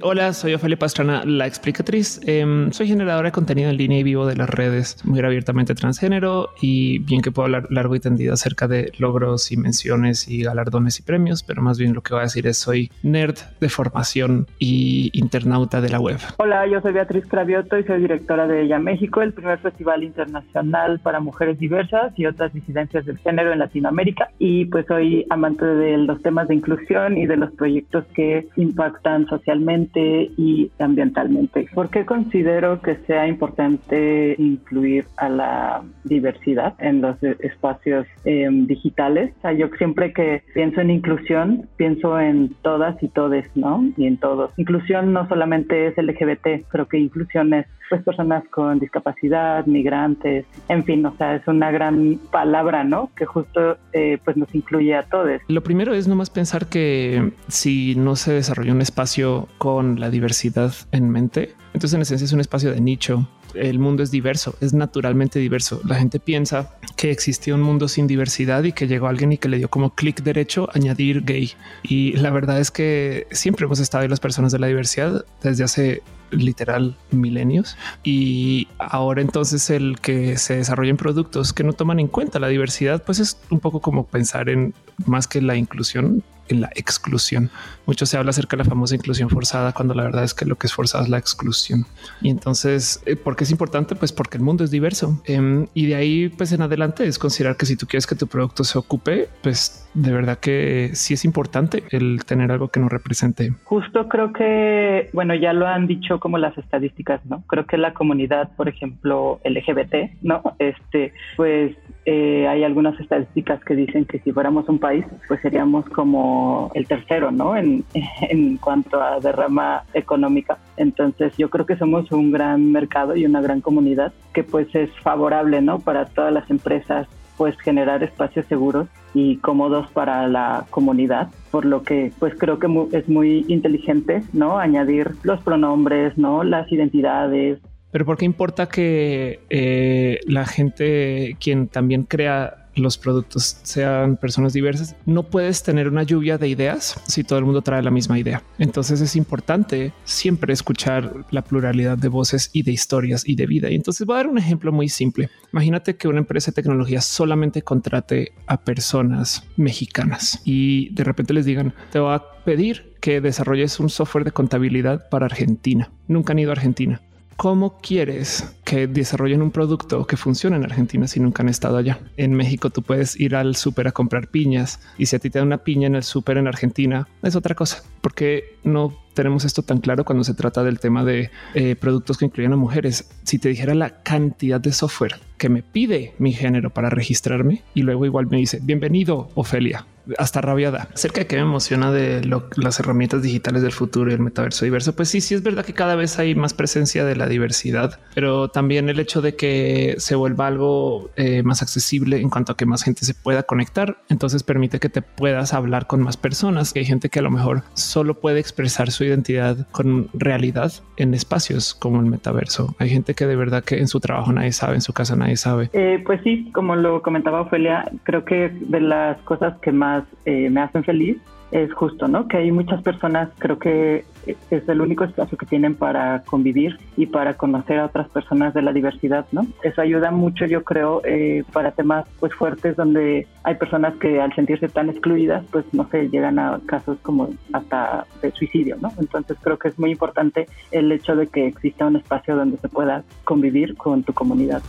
Hola, 0.02 0.32
soy 0.32 0.54
Ofelia 0.54 0.76
Pastrana, 0.76 1.22
la 1.24 1.46
explicatriz. 1.46 2.20
Em, 2.26 2.70
soy 2.72 2.88
generadora 2.88 3.28
de 3.28 3.32
contenido 3.32 3.70
en 3.70 3.76
línea 3.76 4.00
y 4.00 4.02
vivo 4.02 4.26
de 4.26 4.36
las 4.36 4.50
redes, 4.50 5.04
muy 5.04 5.20
abiertamente 5.20 5.74
transgénero 5.74 6.50
y 6.60 6.98
bien 6.98 7.22
que 7.22 7.30
puedo 7.30 7.46
hablar 7.46 7.68
largo 7.70 7.94
y 7.94 8.00
tendido 8.00 8.34
acerca 8.34 8.66
de 8.66 8.92
logros 8.98 9.52
y 9.52 9.56
menciones 9.56 10.28
y 10.28 10.42
galardones 10.42 10.98
y 10.98 11.02
premios, 11.02 11.42
pero 11.42 11.62
más 11.62 11.78
bien 11.78 11.94
lo 11.94 12.02
que 12.02 12.12
voy 12.12 12.20
a 12.20 12.24
decir 12.24 12.46
es 12.46 12.58
soy 12.58 12.90
nerd 13.02 13.36
de 13.60 13.68
formación 13.68 14.46
y 14.58 15.10
internauta 15.12 15.80
de 15.80 15.88
la 15.88 16.00
web. 16.00 16.18
Hola, 16.38 16.66
yo 16.66 16.80
soy 16.80 16.92
Beatriz 16.92 17.24
Cravioto 17.26 17.78
y 17.78 17.84
soy 17.84 18.00
directora 18.00 18.46
de 18.46 18.62
Ella 18.62 18.78
México, 18.78 19.22
el 19.22 19.32
primer 19.32 19.58
festival 19.58 20.02
internacional 20.02 20.98
para 21.00 21.20
mujeres 21.20 21.58
diversas 21.58 22.12
y 22.18 22.26
otras 22.26 22.52
disidencias 22.52 23.06
del 23.06 23.18
género 23.18 23.52
en 23.52 23.60
Latinoamérica. 23.60 24.28
Y 24.38 24.66
pues 24.66 24.86
soy 24.86 25.24
amante 25.30 25.64
de 25.64 25.98
los 25.98 26.20
temas 26.20 26.48
de 26.48 26.56
inclusión 26.56 27.16
y 27.16 27.26
de 27.26 27.36
los 27.36 27.52
proyectos 27.52 28.04
que 28.14 28.48
impactan 28.56 29.26
socialmente 29.26 29.83
y 29.94 30.70
ambientalmente. 30.78 31.68
¿Por 31.74 31.90
qué 31.90 32.04
considero 32.04 32.80
que 32.80 32.96
sea 33.06 33.26
importante 33.26 34.34
incluir 34.38 35.06
a 35.16 35.28
la 35.28 35.82
diversidad 36.04 36.74
en 36.78 37.00
los 37.00 37.22
espacios 37.22 38.06
em, 38.24 38.66
digitales? 38.66 39.32
O 39.38 39.40
sea, 39.42 39.52
yo 39.52 39.68
siempre 39.78 40.12
que 40.12 40.42
pienso 40.54 40.80
en 40.80 40.90
inclusión, 40.90 41.68
pienso 41.76 42.18
en 42.20 42.54
todas 42.62 43.00
y 43.02 43.08
todes, 43.08 43.46
¿no? 43.54 43.84
Y 43.96 44.06
en 44.06 44.16
todos. 44.16 44.52
Inclusión 44.56 45.12
no 45.12 45.28
solamente 45.28 45.86
es 45.86 45.96
LGBT, 45.96 46.66
creo 46.68 46.86
que 46.86 46.98
inclusión 46.98 47.54
es 47.54 47.66
pues 47.90 48.02
personas 48.02 48.44
con 48.50 48.78
discapacidad, 48.78 49.66
migrantes, 49.66 50.46
en 50.68 50.84
fin, 50.84 51.04
o 51.04 51.14
sea, 51.16 51.36
es 51.36 51.46
una 51.46 51.70
gran 51.70 52.18
palabra, 52.32 52.82
¿no? 52.84 53.10
Que 53.16 53.26
justo 53.26 53.76
eh, 53.92 54.18
pues 54.24 54.36
nos 54.36 54.52
incluye 54.54 54.94
a 54.94 55.02
todos. 55.02 55.40
Lo 55.48 55.62
primero 55.62 55.94
es 55.94 56.08
nomás 56.08 56.30
pensar 56.30 56.66
que 56.66 57.32
si 57.48 57.94
no 57.94 58.16
se 58.16 58.32
desarrolla 58.32 58.72
un 58.72 58.80
espacio 58.80 59.48
con 59.58 59.73
la 59.82 60.10
diversidad 60.10 60.72
en 60.92 61.10
mente. 61.10 61.54
Entonces, 61.72 61.94
en 61.94 62.02
esencia, 62.02 62.24
es 62.24 62.32
un 62.32 62.40
espacio 62.40 62.70
de 62.70 62.80
nicho. 62.80 63.28
El 63.54 63.78
mundo 63.78 64.02
es 64.02 64.10
diverso, 64.10 64.56
es 64.60 64.74
naturalmente 64.74 65.38
diverso. 65.38 65.80
La 65.84 65.94
gente 65.96 66.18
piensa 66.18 66.76
que 66.96 67.10
existía 67.10 67.54
un 67.54 67.62
mundo 67.62 67.88
sin 67.88 68.06
diversidad 68.06 68.64
y 68.64 68.72
que 68.72 68.88
llegó 68.88 69.06
alguien 69.06 69.32
y 69.32 69.38
que 69.38 69.48
le 69.48 69.58
dio 69.58 69.68
como 69.68 69.94
clic 69.94 70.22
derecho 70.22 70.68
añadir 70.72 71.24
gay. 71.24 71.52
Y 71.82 72.12
la 72.14 72.30
verdad 72.30 72.58
es 72.58 72.70
que 72.70 73.26
siempre 73.30 73.66
hemos 73.66 73.78
estado 73.78 74.04
en 74.04 74.10
las 74.10 74.20
personas 74.20 74.50
de 74.50 74.58
la 74.58 74.66
diversidad 74.66 75.24
desde 75.42 75.64
hace 75.64 76.02
literal 76.34 76.96
milenios 77.10 77.76
y 78.02 78.68
ahora 78.78 79.22
entonces 79.22 79.70
el 79.70 80.00
que 80.00 80.36
se 80.36 80.56
desarrollen 80.56 80.96
productos 80.96 81.52
que 81.52 81.64
no 81.64 81.72
toman 81.72 82.00
en 82.00 82.08
cuenta 82.08 82.38
la 82.38 82.48
diversidad 82.48 83.02
pues 83.04 83.18
es 83.18 83.38
un 83.50 83.60
poco 83.60 83.80
como 83.80 84.06
pensar 84.06 84.48
en 84.48 84.74
más 85.06 85.26
que 85.26 85.40
la 85.40 85.56
inclusión 85.56 86.22
en 86.48 86.60
la 86.60 86.70
exclusión. 86.74 87.50
Mucho 87.86 88.06
se 88.06 88.16
habla 88.16 88.30
acerca 88.30 88.56
de 88.56 88.64
la 88.64 88.68
famosa 88.68 88.94
inclusión 88.94 89.28
forzada, 89.30 89.72
cuando 89.72 89.94
la 89.94 90.04
verdad 90.04 90.24
es 90.24 90.34
que 90.34 90.44
lo 90.44 90.56
que 90.56 90.66
es 90.66 90.74
forzada 90.74 91.04
es 91.04 91.10
la 91.10 91.18
exclusión. 91.18 91.86
Y 92.20 92.30
entonces, 92.30 93.02
eh, 93.06 93.16
¿por 93.16 93.36
qué 93.36 93.44
es 93.44 93.50
importante? 93.50 93.94
Pues 93.94 94.12
porque 94.12 94.38
el 94.38 94.42
mundo 94.42 94.64
es 94.64 94.70
diverso. 94.70 95.20
Em, 95.26 95.66
y 95.74 95.86
de 95.86 95.94
ahí, 95.94 96.28
pues 96.28 96.52
en 96.52 96.62
adelante, 96.62 97.06
es 97.06 97.18
considerar 97.18 97.56
que 97.56 97.66
si 97.66 97.76
tú 97.76 97.86
quieres 97.86 98.06
que 98.06 98.14
tu 98.14 98.26
producto 98.26 98.64
se 98.64 98.78
ocupe, 98.78 99.28
pues 99.42 99.88
de 99.94 100.12
verdad 100.12 100.38
que 100.38 100.90
sí 100.94 101.14
es 101.14 101.24
importante 101.24 101.84
el 101.90 102.24
tener 102.24 102.50
algo 102.50 102.68
que 102.68 102.80
nos 102.80 102.90
represente. 102.90 103.52
Justo 103.64 104.08
creo 104.08 104.32
que, 104.32 105.10
bueno, 105.12 105.34
ya 105.34 105.52
lo 105.52 105.66
han 105.66 105.86
dicho 105.86 106.18
como 106.24 106.38
las 106.38 106.56
estadísticas, 106.56 107.20
¿no? 107.26 107.42
Creo 107.48 107.66
que 107.66 107.76
la 107.76 107.92
comunidad, 107.92 108.48
por 108.56 108.66
ejemplo, 108.66 109.40
LGBT, 109.44 110.22
¿no? 110.22 110.40
Este, 110.58 111.12
pues 111.36 111.76
eh, 112.06 112.48
hay 112.48 112.64
algunas 112.64 112.98
estadísticas 112.98 113.62
que 113.62 113.76
dicen 113.76 114.06
que 114.06 114.20
si 114.20 114.32
fuéramos 114.32 114.66
un 114.70 114.78
país, 114.78 115.04
pues 115.28 115.42
seríamos 115.42 115.84
como 115.90 116.70
el 116.72 116.86
tercero, 116.86 117.30
¿no? 117.30 117.54
En, 117.54 117.84
en 118.22 118.56
cuanto 118.56 119.02
a 119.02 119.20
derrama 119.20 119.82
económica. 119.92 120.56
Entonces 120.78 121.36
yo 121.36 121.50
creo 121.50 121.66
que 121.66 121.76
somos 121.76 122.10
un 122.10 122.32
gran 122.32 122.72
mercado 122.72 123.14
y 123.14 123.26
una 123.26 123.42
gran 123.42 123.60
comunidad 123.60 124.14
que 124.32 124.44
pues 124.44 124.74
es 124.74 124.88
favorable, 125.02 125.60
¿no? 125.60 125.80
Para 125.80 126.06
todas 126.06 126.32
las 126.32 126.50
empresas 126.50 127.06
pues 127.36 127.58
generar 127.58 128.02
espacios 128.02 128.46
seguros 128.46 128.88
y 129.14 129.36
cómodos 129.38 129.90
para 129.90 130.26
la 130.28 130.66
comunidad, 130.70 131.28
por 131.50 131.64
lo 131.64 131.82
que 131.82 132.12
pues 132.18 132.34
creo 132.36 132.58
que 132.58 132.68
es 132.92 133.08
muy 133.08 133.44
inteligente, 133.48 134.22
¿no? 134.32 134.58
Añadir 134.58 135.12
los 135.22 135.42
pronombres, 135.42 136.16
¿no? 136.18 136.44
Las 136.44 136.70
identidades, 136.72 137.60
pero 137.94 138.06
¿por 138.06 138.16
qué 138.16 138.24
importa 138.24 138.66
que 138.66 139.38
eh, 139.50 140.18
la 140.26 140.46
gente, 140.46 141.36
quien 141.38 141.68
también 141.68 142.02
crea 142.02 142.63
los 142.74 142.98
productos 142.98 143.58
sean 143.62 144.16
personas 144.16 144.52
diversas, 144.52 144.96
no 145.06 145.24
puedes 145.24 145.62
tener 145.62 145.88
una 145.88 146.02
lluvia 146.02 146.38
de 146.38 146.48
ideas 146.48 147.00
si 147.06 147.24
todo 147.24 147.38
el 147.38 147.44
mundo 147.44 147.62
trae 147.62 147.82
la 147.82 147.90
misma 147.90 148.18
idea. 148.18 148.42
Entonces 148.58 149.00
es 149.00 149.16
importante 149.16 149.92
siempre 150.04 150.52
escuchar 150.52 151.24
la 151.30 151.42
pluralidad 151.42 151.98
de 151.98 152.08
voces 152.08 152.50
y 152.52 152.62
de 152.62 152.72
historias 152.72 153.26
y 153.26 153.36
de 153.36 153.46
vida. 153.46 153.70
Y 153.70 153.74
entonces 153.74 154.06
voy 154.06 154.14
a 154.14 154.18
dar 154.18 154.28
un 154.28 154.38
ejemplo 154.38 154.72
muy 154.72 154.88
simple. 154.88 155.30
Imagínate 155.52 155.96
que 155.96 156.08
una 156.08 156.18
empresa 156.18 156.50
de 156.50 156.56
tecnología 156.56 157.00
solamente 157.00 157.62
contrate 157.62 158.32
a 158.46 158.60
personas 158.60 159.44
mexicanas 159.56 160.40
y 160.44 160.92
de 160.94 161.04
repente 161.04 161.34
les 161.34 161.44
digan, 161.44 161.74
te 161.92 161.98
voy 161.98 162.14
a 162.14 162.22
pedir 162.44 162.94
que 163.00 163.20
desarrolles 163.20 163.80
un 163.80 163.90
software 163.90 164.24
de 164.24 164.32
contabilidad 164.32 165.08
para 165.10 165.26
Argentina. 165.26 165.90
Nunca 166.08 166.32
han 166.32 166.38
ido 166.38 166.50
a 166.50 166.54
Argentina 166.54 167.02
¿cómo 167.36 167.78
quieres 167.80 168.54
que 168.64 168.86
desarrollen 168.86 169.42
un 169.42 169.50
producto 169.50 170.06
que 170.06 170.16
funcione 170.16 170.56
en 170.56 170.64
Argentina 170.64 171.06
si 171.06 171.20
nunca 171.20 171.42
han 171.42 171.48
estado 171.48 171.76
allá? 171.76 172.00
En 172.16 172.32
México 172.34 172.70
tú 172.70 172.82
puedes 172.82 173.18
ir 173.18 173.36
al 173.36 173.56
súper 173.56 173.88
a 173.88 173.92
comprar 173.92 174.28
piñas 174.28 174.80
y 174.98 175.06
si 175.06 175.16
a 175.16 175.18
ti 175.18 175.30
te 175.30 175.38
da 175.38 175.44
una 175.44 175.58
piña 175.58 175.86
en 175.86 175.96
el 175.96 176.02
súper 176.02 176.38
en 176.38 176.46
Argentina 176.46 177.08
es 177.22 177.36
otra 177.36 177.54
cosa, 177.54 177.82
porque 178.00 178.58
no 178.64 178.96
tenemos 179.14 179.44
esto 179.44 179.62
tan 179.62 179.78
claro 179.78 180.04
cuando 180.04 180.24
se 180.24 180.34
trata 180.34 180.64
del 180.64 180.80
tema 180.80 181.04
de 181.04 181.30
eh, 181.54 181.76
productos 181.76 182.18
que 182.18 182.24
incluyen 182.24 182.52
a 182.52 182.56
mujeres. 182.56 183.08
Si 183.22 183.38
te 183.38 183.48
dijera 183.48 183.74
la 183.74 184.02
cantidad 184.02 184.60
de 184.60 184.72
software 184.72 185.14
que 185.44 185.50
me 185.50 185.62
pide 185.62 186.14
mi 186.16 186.32
género 186.32 186.70
para 186.70 186.88
registrarme 186.88 187.64
y 187.74 187.82
luego 187.82 188.06
igual 188.06 188.28
me 188.28 188.38
dice 188.38 188.60
bienvenido 188.62 189.28
Ofelia, 189.34 189.84
hasta 190.18 190.40
rabiada 190.40 190.88
acerca 190.94 191.20
de 191.20 191.26
que 191.26 191.36
me 191.36 191.42
emociona 191.42 191.92
de 191.92 192.28
las 192.56 192.80
herramientas 192.80 193.22
digitales 193.22 193.62
del 193.62 193.72
futuro 193.72 194.10
y 194.10 194.14
el 194.14 194.20
metaverso 194.20 194.64
diverso. 194.64 194.94
Pues 194.94 195.08
sí, 195.08 195.20
sí 195.20 195.34
es 195.34 195.42
verdad 195.42 195.64
que 195.64 195.72
cada 195.72 195.94
vez 195.94 196.18
hay 196.18 196.34
más 196.34 196.54
presencia 196.54 197.04
de 197.04 197.16
la 197.16 197.26
diversidad, 197.26 197.98
pero 198.14 198.48
también 198.48 198.88
el 198.88 199.00
hecho 199.00 199.22
de 199.22 199.34
que 199.34 199.96
se 199.98 200.14
vuelva 200.14 200.46
algo 200.46 201.10
eh, 201.16 201.42
más 201.42 201.62
accesible 201.62 202.20
en 202.20 202.30
cuanto 202.30 202.52
a 202.52 202.56
que 202.56 202.66
más 202.66 202.82
gente 202.82 203.04
se 203.04 203.14
pueda 203.14 203.42
conectar. 203.44 203.98
Entonces 204.08 204.42
permite 204.42 204.80
que 204.80 204.88
te 204.88 205.02
puedas 205.02 205.54
hablar 205.54 205.86
con 205.86 206.02
más 206.02 206.16
personas. 206.16 206.72
Hay 206.74 206.84
gente 206.84 207.08
que 207.08 207.20
a 207.20 207.22
lo 207.22 207.30
mejor 207.30 207.62
solo 207.74 208.20
puede 208.20 208.40
expresar 208.40 208.90
su 208.90 209.04
identidad 209.04 209.66
con 209.70 210.08
realidad 210.12 210.72
en 210.96 211.14
espacios 211.14 211.74
como 211.74 212.00
el 212.00 212.06
metaverso. 212.06 212.74
Hay 212.78 212.90
gente 212.90 213.14
que 213.14 213.26
de 213.26 213.36
verdad 213.36 213.64
que 213.64 213.78
en 213.78 213.88
su 213.88 214.00
trabajo 214.00 214.32
nadie 214.32 214.52
sabe, 214.52 214.74
en 214.74 214.82
su 214.82 214.92
casa 214.92 215.16
nadie 215.16 215.33
sabe. 215.36 215.70
Eh, 215.72 216.02
pues 216.04 216.20
sí, 216.22 216.50
como 216.52 216.76
lo 216.76 217.02
comentaba 217.02 217.42
Ofelia, 217.42 217.90
creo 218.02 218.24
que 218.24 218.48
de 218.48 218.80
las 218.80 219.18
cosas 219.22 219.58
que 219.60 219.72
más 219.72 220.04
eh, 220.24 220.50
me 220.50 220.60
hacen 220.60 220.84
feliz 220.84 221.18
es 221.54 221.72
justo, 221.72 222.08
¿no? 222.08 222.26
Que 222.26 222.38
hay 222.38 222.50
muchas 222.50 222.82
personas, 222.82 223.28
creo 223.38 223.60
que 223.60 224.04
es 224.26 224.68
el 224.68 224.80
único 224.80 225.04
espacio 225.04 225.38
que 225.38 225.46
tienen 225.46 225.76
para 225.76 226.22
convivir 226.24 226.78
y 226.96 227.06
para 227.06 227.34
conocer 227.34 227.78
a 227.78 227.86
otras 227.86 228.08
personas 228.08 228.54
de 228.54 228.62
la 228.62 228.72
diversidad, 228.72 229.24
¿no? 229.30 229.46
Eso 229.62 229.80
ayuda 229.80 230.10
mucho, 230.10 230.46
yo 230.46 230.64
creo, 230.64 231.00
eh, 231.04 231.44
para 231.52 231.70
temas 231.70 232.06
pues 232.18 232.34
fuertes 232.34 232.74
donde 232.74 233.28
hay 233.44 233.54
personas 233.54 233.94
que 234.00 234.20
al 234.20 234.34
sentirse 234.34 234.68
tan 234.68 234.90
excluidas, 234.90 235.44
pues 235.52 235.64
no 235.72 235.88
sé, 235.90 236.08
llegan 236.08 236.40
a 236.40 236.58
casos 236.66 236.98
como 237.02 237.30
hasta 237.52 238.04
de 238.20 238.32
suicidio, 238.32 238.76
¿no? 238.80 238.92
Entonces 238.98 239.36
creo 239.40 239.56
que 239.56 239.68
es 239.68 239.78
muy 239.78 239.92
importante 239.92 240.48
el 240.72 240.90
hecho 240.90 241.14
de 241.14 241.28
que 241.28 241.46
exista 241.46 241.86
un 241.86 241.94
espacio 241.94 242.34
donde 242.34 242.56
se 242.56 242.68
pueda 242.68 243.04
convivir 243.22 243.76
con 243.76 244.02
tu 244.02 244.12
comunidad. 244.12 244.60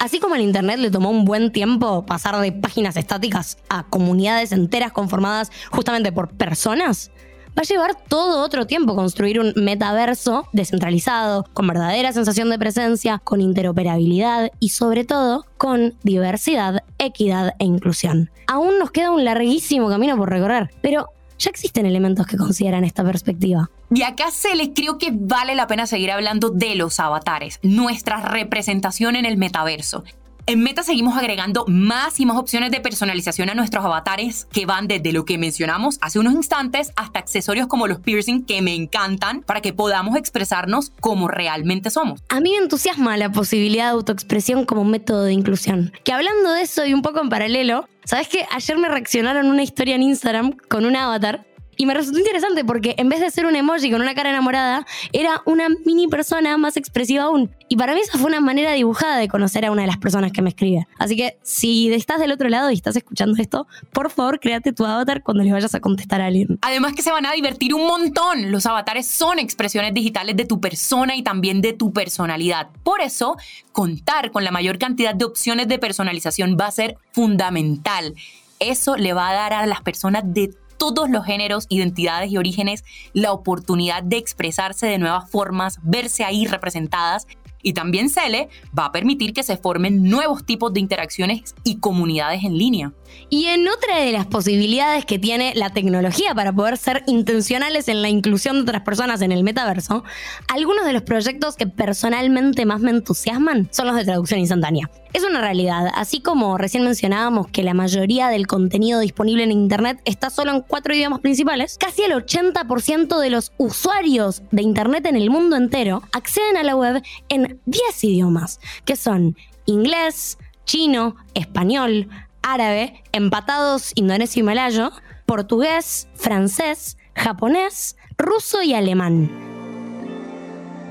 Así 0.00 0.18
como 0.18 0.34
al 0.34 0.40
Internet 0.40 0.78
le 0.78 0.90
tomó 0.90 1.10
un 1.10 1.26
buen 1.26 1.52
tiempo 1.52 2.06
pasar 2.06 2.40
de 2.40 2.52
páginas 2.52 2.96
estáticas 2.96 3.58
a 3.68 3.82
comunidades 3.82 4.50
enteras 4.50 4.92
conformadas 4.92 5.52
justamente 5.70 6.10
por 6.10 6.30
personas, 6.30 7.10
va 7.48 7.60
a 7.60 7.64
llevar 7.64 7.94
todo 8.08 8.42
otro 8.42 8.66
tiempo 8.66 8.96
construir 8.96 9.38
un 9.38 9.52
metaverso 9.56 10.48
descentralizado, 10.54 11.44
con 11.52 11.66
verdadera 11.66 12.14
sensación 12.14 12.48
de 12.48 12.58
presencia, 12.58 13.20
con 13.22 13.42
interoperabilidad 13.42 14.50
y 14.58 14.70
sobre 14.70 15.04
todo 15.04 15.44
con 15.58 15.94
diversidad, 16.02 16.82
equidad 16.96 17.52
e 17.58 17.66
inclusión. 17.66 18.30
Aún 18.46 18.78
nos 18.78 18.92
queda 18.92 19.10
un 19.10 19.26
larguísimo 19.26 19.90
camino 19.90 20.16
por 20.16 20.30
recorrer, 20.30 20.70
pero 20.80 21.08
ya 21.40 21.50
existen 21.50 21.86
elementos 21.86 22.26
que 22.26 22.36
consideran 22.36 22.84
esta 22.84 23.02
perspectiva. 23.02 23.70
Y 23.92 24.02
acá 24.02 24.30
se 24.30 24.54
les 24.54 24.70
creo 24.74 24.98
que 24.98 25.10
vale 25.12 25.54
la 25.54 25.66
pena 25.66 25.86
seguir 25.86 26.12
hablando 26.12 26.50
de 26.50 26.76
los 26.76 27.00
avatares, 27.00 27.58
nuestra 27.62 28.20
representación 28.20 29.16
en 29.16 29.24
el 29.24 29.36
metaverso. 29.36 30.04
En 30.50 30.64
Meta 30.64 30.82
seguimos 30.82 31.16
agregando 31.16 31.64
más 31.68 32.18
y 32.18 32.26
más 32.26 32.36
opciones 32.36 32.72
de 32.72 32.80
personalización 32.80 33.50
a 33.50 33.54
nuestros 33.54 33.84
avatares 33.84 34.48
que 34.52 34.66
van 34.66 34.88
desde 34.88 35.12
lo 35.12 35.24
que 35.24 35.38
mencionamos 35.38 35.98
hace 36.00 36.18
unos 36.18 36.32
instantes 36.32 36.90
hasta 36.96 37.20
accesorios 37.20 37.68
como 37.68 37.86
los 37.86 38.00
piercing 38.00 38.44
que 38.44 38.60
me 38.60 38.74
encantan 38.74 39.42
para 39.42 39.60
que 39.60 39.72
podamos 39.72 40.16
expresarnos 40.16 40.90
como 40.98 41.28
realmente 41.28 41.88
somos. 41.88 42.20
A 42.30 42.40
mí 42.40 42.50
me 42.50 42.64
entusiasma 42.64 43.16
la 43.16 43.30
posibilidad 43.30 43.84
de 43.84 43.90
autoexpresión 43.90 44.64
como 44.64 44.82
método 44.82 45.22
de 45.22 45.34
inclusión. 45.34 45.92
Que 46.02 46.12
hablando 46.12 46.50
de 46.50 46.62
eso 46.62 46.84
y 46.84 46.94
un 46.94 47.02
poco 47.02 47.20
en 47.20 47.28
paralelo, 47.28 47.88
¿sabes 48.04 48.26
que 48.26 48.44
ayer 48.50 48.76
me 48.76 48.88
reaccionaron 48.88 49.46
una 49.46 49.62
historia 49.62 49.94
en 49.94 50.02
Instagram 50.02 50.56
con 50.68 50.84
un 50.84 50.96
avatar 50.96 51.46
y 51.80 51.86
me 51.86 51.94
resultó 51.94 52.18
interesante 52.18 52.62
porque 52.62 52.94
en 52.98 53.08
vez 53.08 53.20
de 53.20 53.30
ser 53.30 53.46
un 53.46 53.56
emoji 53.56 53.90
con 53.90 54.02
una 54.02 54.14
cara 54.14 54.28
enamorada, 54.28 54.86
era 55.14 55.40
una 55.46 55.66
mini 55.86 56.08
persona 56.08 56.58
más 56.58 56.76
expresiva 56.76 57.24
aún. 57.24 57.50
Y 57.70 57.76
para 57.76 57.94
mí 57.94 58.00
esa 58.00 58.18
fue 58.18 58.26
una 58.26 58.42
manera 58.42 58.72
dibujada 58.72 59.16
de 59.16 59.28
conocer 59.28 59.64
a 59.64 59.70
una 59.70 59.80
de 59.80 59.86
las 59.86 59.96
personas 59.96 60.30
que 60.30 60.42
me 60.42 60.50
escribe. 60.50 60.86
Así 60.98 61.16
que 61.16 61.38
si 61.42 61.90
estás 61.90 62.20
del 62.20 62.32
otro 62.32 62.50
lado 62.50 62.70
y 62.70 62.74
estás 62.74 62.96
escuchando 62.96 63.40
esto, 63.40 63.66
por 63.94 64.10
favor, 64.10 64.40
créate 64.40 64.74
tu 64.74 64.84
avatar 64.84 65.22
cuando 65.22 65.42
le 65.42 65.52
vayas 65.52 65.74
a 65.74 65.80
contestar 65.80 66.20
a 66.20 66.26
alguien. 66.26 66.58
Además 66.60 66.92
que 66.92 67.00
se 67.00 67.12
van 67.12 67.24
a 67.24 67.32
divertir 67.32 67.72
un 67.72 67.86
montón. 67.86 68.52
Los 68.52 68.66
avatares 68.66 69.06
son 69.06 69.38
expresiones 69.38 69.94
digitales 69.94 70.36
de 70.36 70.44
tu 70.44 70.60
persona 70.60 71.16
y 71.16 71.22
también 71.22 71.62
de 71.62 71.72
tu 71.72 71.94
personalidad. 71.94 72.68
Por 72.84 73.00
eso, 73.00 73.38
contar 73.72 74.32
con 74.32 74.44
la 74.44 74.50
mayor 74.50 74.76
cantidad 74.76 75.14
de 75.14 75.24
opciones 75.24 75.66
de 75.66 75.78
personalización 75.78 76.58
va 76.60 76.66
a 76.66 76.72
ser 76.72 76.98
fundamental. 77.12 78.14
Eso 78.58 78.98
le 78.98 79.14
va 79.14 79.30
a 79.30 79.32
dar 79.32 79.54
a 79.54 79.64
las 79.64 79.80
personas 79.80 80.24
de 80.26 80.50
todos 80.80 81.10
los 81.10 81.26
géneros, 81.26 81.66
identidades 81.68 82.32
y 82.32 82.38
orígenes 82.38 82.84
la 83.12 83.32
oportunidad 83.32 84.02
de 84.02 84.16
expresarse 84.16 84.86
de 84.86 84.96
nuevas 84.96 85.30
formas, 85.30 85.78
verse 85.82 86.24
ahí 86.24 86.46
representadas 86.46 87.26
y 87.62 87.72
también 87.72 88.08
Cele 88.08 88.48
va 88.76 88.86
a 88.86 88.92
permitir 88.92 89.32
que 89.32 89.42
se 89.42 89.56
formen 89.56 90.04
nuevos 90.04 90.44
tipos 90.44 90.72
de 90.72 90.80
interacciones 90.80 91.54
y 91.64 91.78
comunidades 91.78 92.44
en 92.44 92.56
línea. 92.56 92.92
Y 93.28 93.46
en 93.46 93.66
otra 93.68 93.98
de 93.98 94.12
las 94.12 94.26
posibilidades 94.26 95.04
que 95.04 95.18
tiene 95.18 95.52
la 95.54 95.70
tecnología 95.70 96.34
para 96.34 96.52
poder 96.52 96.76
ser 96.76 97.02
intencionales 97.06 97.88
en 97.88 98.02
la 98.02 98.08
inclusión 98.08 98.56
de 98.56 98.62
otras 98.62 98.82
personas 98.82 99.20
en 99.22 99.32
el 99.32 99.44
metaverso, 99.44 100.04
algunos 100.48 100.84
de 100.84 100.92
los 100.92 101.02
proyectos 101.02 101.56
que 101.56 101.66
personalmente 101.66 102.66
más 102.66 102.80
me 102.80 102.90
entusiasman 102.90 103.68
son 103.72 103.88
los 103.88 103.96
de 103.96 104.04
traducción 104.04 104.40
instantánea. 104.40 104.90
Es 105.12 105.24
una 105.24 105.40
realidad, 105.40 105.90
así 105.96 106.20
como 106.20 106.56
recién 106.56 106.84
mencionábamos 106.84 107.48
que 107.48 107.64
la 107.64 107.74
mayoría 107.74 108.28
del 108.28 108.46
contenido 108.46 109.00
disponible 109.00 109.42
en 109.42 109.50
Internet 109.50 110.00
está 110.04 110.30
solo 110.30 110.52
en 110.52 110.60
cuatro 110.60 110.94
idiomas 110.94 111.18
principales, 111.18 111.78
casi 111.78 112.02
el 112.02 112.12
80% 112.12 113.18
de 113.18 113.30
los 113.30 113.52
usuarios 113.58 114.42
de 114.52 114.62
Internet 114.62 115.06
en 115.06 115.16
el 115.16 115.28
mundo 115.28 115.56
entero 115.56 116.02
acceden 116.12 116.56
a 116.56 116.62
la 116.62 116.76
web 116.76 117.02
en 117.28 117.49
10 117.66 118.04
idiomas, 118.04 118.60
que 118.84 118.96
son 118.96 119.36
inglés, 119.66 120.38
chino, 120.64 121.16
español, 121.34 122.08
árabe, 122.42 123.02
empatados 123.12 123.92
indonesio 123.94 124.40
y 124.40 124.44
malayo, 124.44 124.92
portugués, 125.26 126.08
francés, 126.14 126.96
japonés, 127.14 127.96
ruso 128.18 128.62
y 128.62 128.74
alemán. 128.74 129.59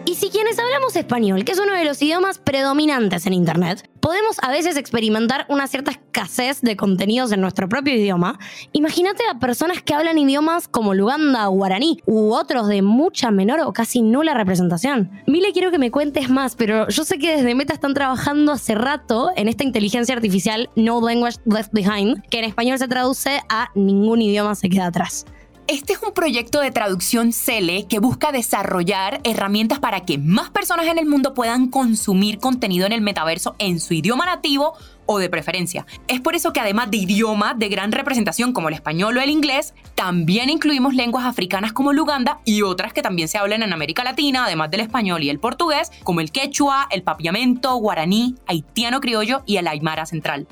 Y 0.10 0.16
si 0.16 0.32
quienes 0.32 0.58
hablamos 0.58 0.96
español, 0.96 1.46
que 1.46 1.52
es 1.52 1.60
uno 1.60 1.76
de 1.76 1.86
los 1.86 2.02
idiomas 2.02 2.40
predominantes 2.40 3.28
en 3.28 3.34
Internet, 3.34 3.88
podemos 4.00 4.38
a 4.42 4.50
veces 4.50 4.76
experimentar 4.76 5.46
una 5.50 5.68
cierta 5.68 5.92
escasez 5.92 6.62
de 6.62 6.76
contenidos 6.76 7.32
en 7.32 7.42
nuestro 7.42 7.70
propio 7.70 7.94
idioma, 7.94 8.40
imagínate 8.72 9.22
a 9.30 9.38
personas 9.38 9.84
que 9.84 9.94
hablan 9.94 10.18
idiomas 10.18 10.68
como 10.68 10.96
Luganda 10.96 11.48
o 11.48 11.52
Guaraní 11.52 12.02
u 12.08 12.34
otros 12.34 12.68
de 12.68 12.82
mucha 12.82 13.30
menor 13.30 13.60
o 13.60 13.72
casi 13.72 14.02
nula 14.02 14.34
representación. 14.34 15.12
Mile, 15.28 15.54
quiero 15.54 15.70
que 15.70 15.78
me 15.78 15.92
cuentes 15.92 16.28
más, 16.28 16.56
pero 16.56 16.90
yo 16.90 17.06
sé 17.06 17.20
que 17.20 17.36
desde 17.36 17.54
Meta 17.54 17.76
están 17.76 17.94
trabajando 17.94 18.54
hace 18.54 18.74
rato 18.74 19.30
en 19.36 19.48
esta 19.48 19.64
inteligencia 19.64 20.16
artificial 20.16 20.72
No 20.76 21.02
Language 21.02 21.38
Left 21.46 21.72
Behind, 21.72 22.28
que 22.32 22.40
en 22.40 22.46
español 22.46 22.80
se 22.80 22.88
traduce 22.88 23.42
a 23.48 23.70
ningún 23.76 24.24
idioma 24.24 24.56
se 24.56 24.70
queda 24.70 24.88
atrás. 24.88 25.28
Este 25.72 25.94
es 25.94 26.02
un 26.02 26.16
proyecto 26.16 26.62
de 26.62 26.72
traducción 26.72 27.32
CELE 27.32 27.86
que 27.88 28.00
busca 28.00 28.32
desarrollar 28.32 29.22
herramientas 29.24 29.78
para 29.78 30.00
que 30.00 30.18
más 30.18 30.50
personas 30.50 30.88
en 30.88 30.98
el 30.98 31.06
mundo 31.06 31.36
puedan 31.36 31.68
consumir 31.68 32.40
contenido 32.40 32.88
en 32.88 32.92
el 32.92 33.02
metaverso 33.02 33.56
en 33.60 33.80
su 33.80 33.94
idioma 33.94 34.26
nativo 34.26 34.74
o 35.06 35.20
de 35.20 35.30
preferencia. 35.30 35.86
Es 36.08 36.22
por 36.22 36.34
eso 36.34 36.54
que 36.54 36.60
además 36.60 36.90
de 36.90 36.98
idiomas 36.98 37.60
de 37.60 37.70
gran 37.70 37.92
representación 37.92 38.52
como 38.52 38.70
el 38.70 38.74
español 38.74 39.16
o 39.16 39.22
el 39.22 39.30
inglés, 39.30 39.76
también 39.94 40.50
incluimos 40.50 40.96
lenguas 40.96 41.26
africanas 41.26 41.72
como 41.72 41.92
el 41.92 42.00
Uganda 42.00 42.40
y 42.46 42.64
otras 42.64 42.92
que 42.92 43.04
también 43.04 43.28
se 43.28 43.38
hablan 43.38 43.62
en 43.62 43.72
América 43.72 44.04
Latina, 44.04 44.46
además 44.46 44.72
del 44.72 44.80
español 44.80 45.22
y 45.22 45.30
el 45.30 45.40
portugués, 45.40 45.92
como 46.04 46.20
el 46.20 46.32
quechua, 46.32 46.88
el 46.90 47.04
papiamento, 47.04 47.76
guaraní, 47.76 48.34
haitiano 48.48 49.02
criollo 49.02 49.44
y 49.46 49.58
el 49.58 49.68
aymara 49.68 50.08
central. 50.08 50.48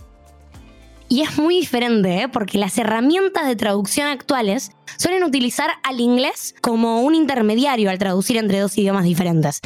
Y 1.09 1.21
es 1.21 1.37
muy 1.37 1.59
diferente, 1.59 2.23
¿eh? 2.23 2.27
porque 2.27 2.57
las 2.57 2.77
herramientas 2.77 3.47
de 3.47 3.55
traducción 3.55 4.07
actuales 4.07 4.71
suelen 4.97 5.23
utilizar 5.23 5.69
al 5.83 6.01
inglés 6.01 6.53
como 6.61 7.01
un 7.01 7.15
intermediario 7.15 7.89
al 7.89 7.97
traducir 7.97 8.37
entre 8.37 8.59
dos 8.59 8.77
idiomas 8.77 9.05
diferentes. 9.05 9.61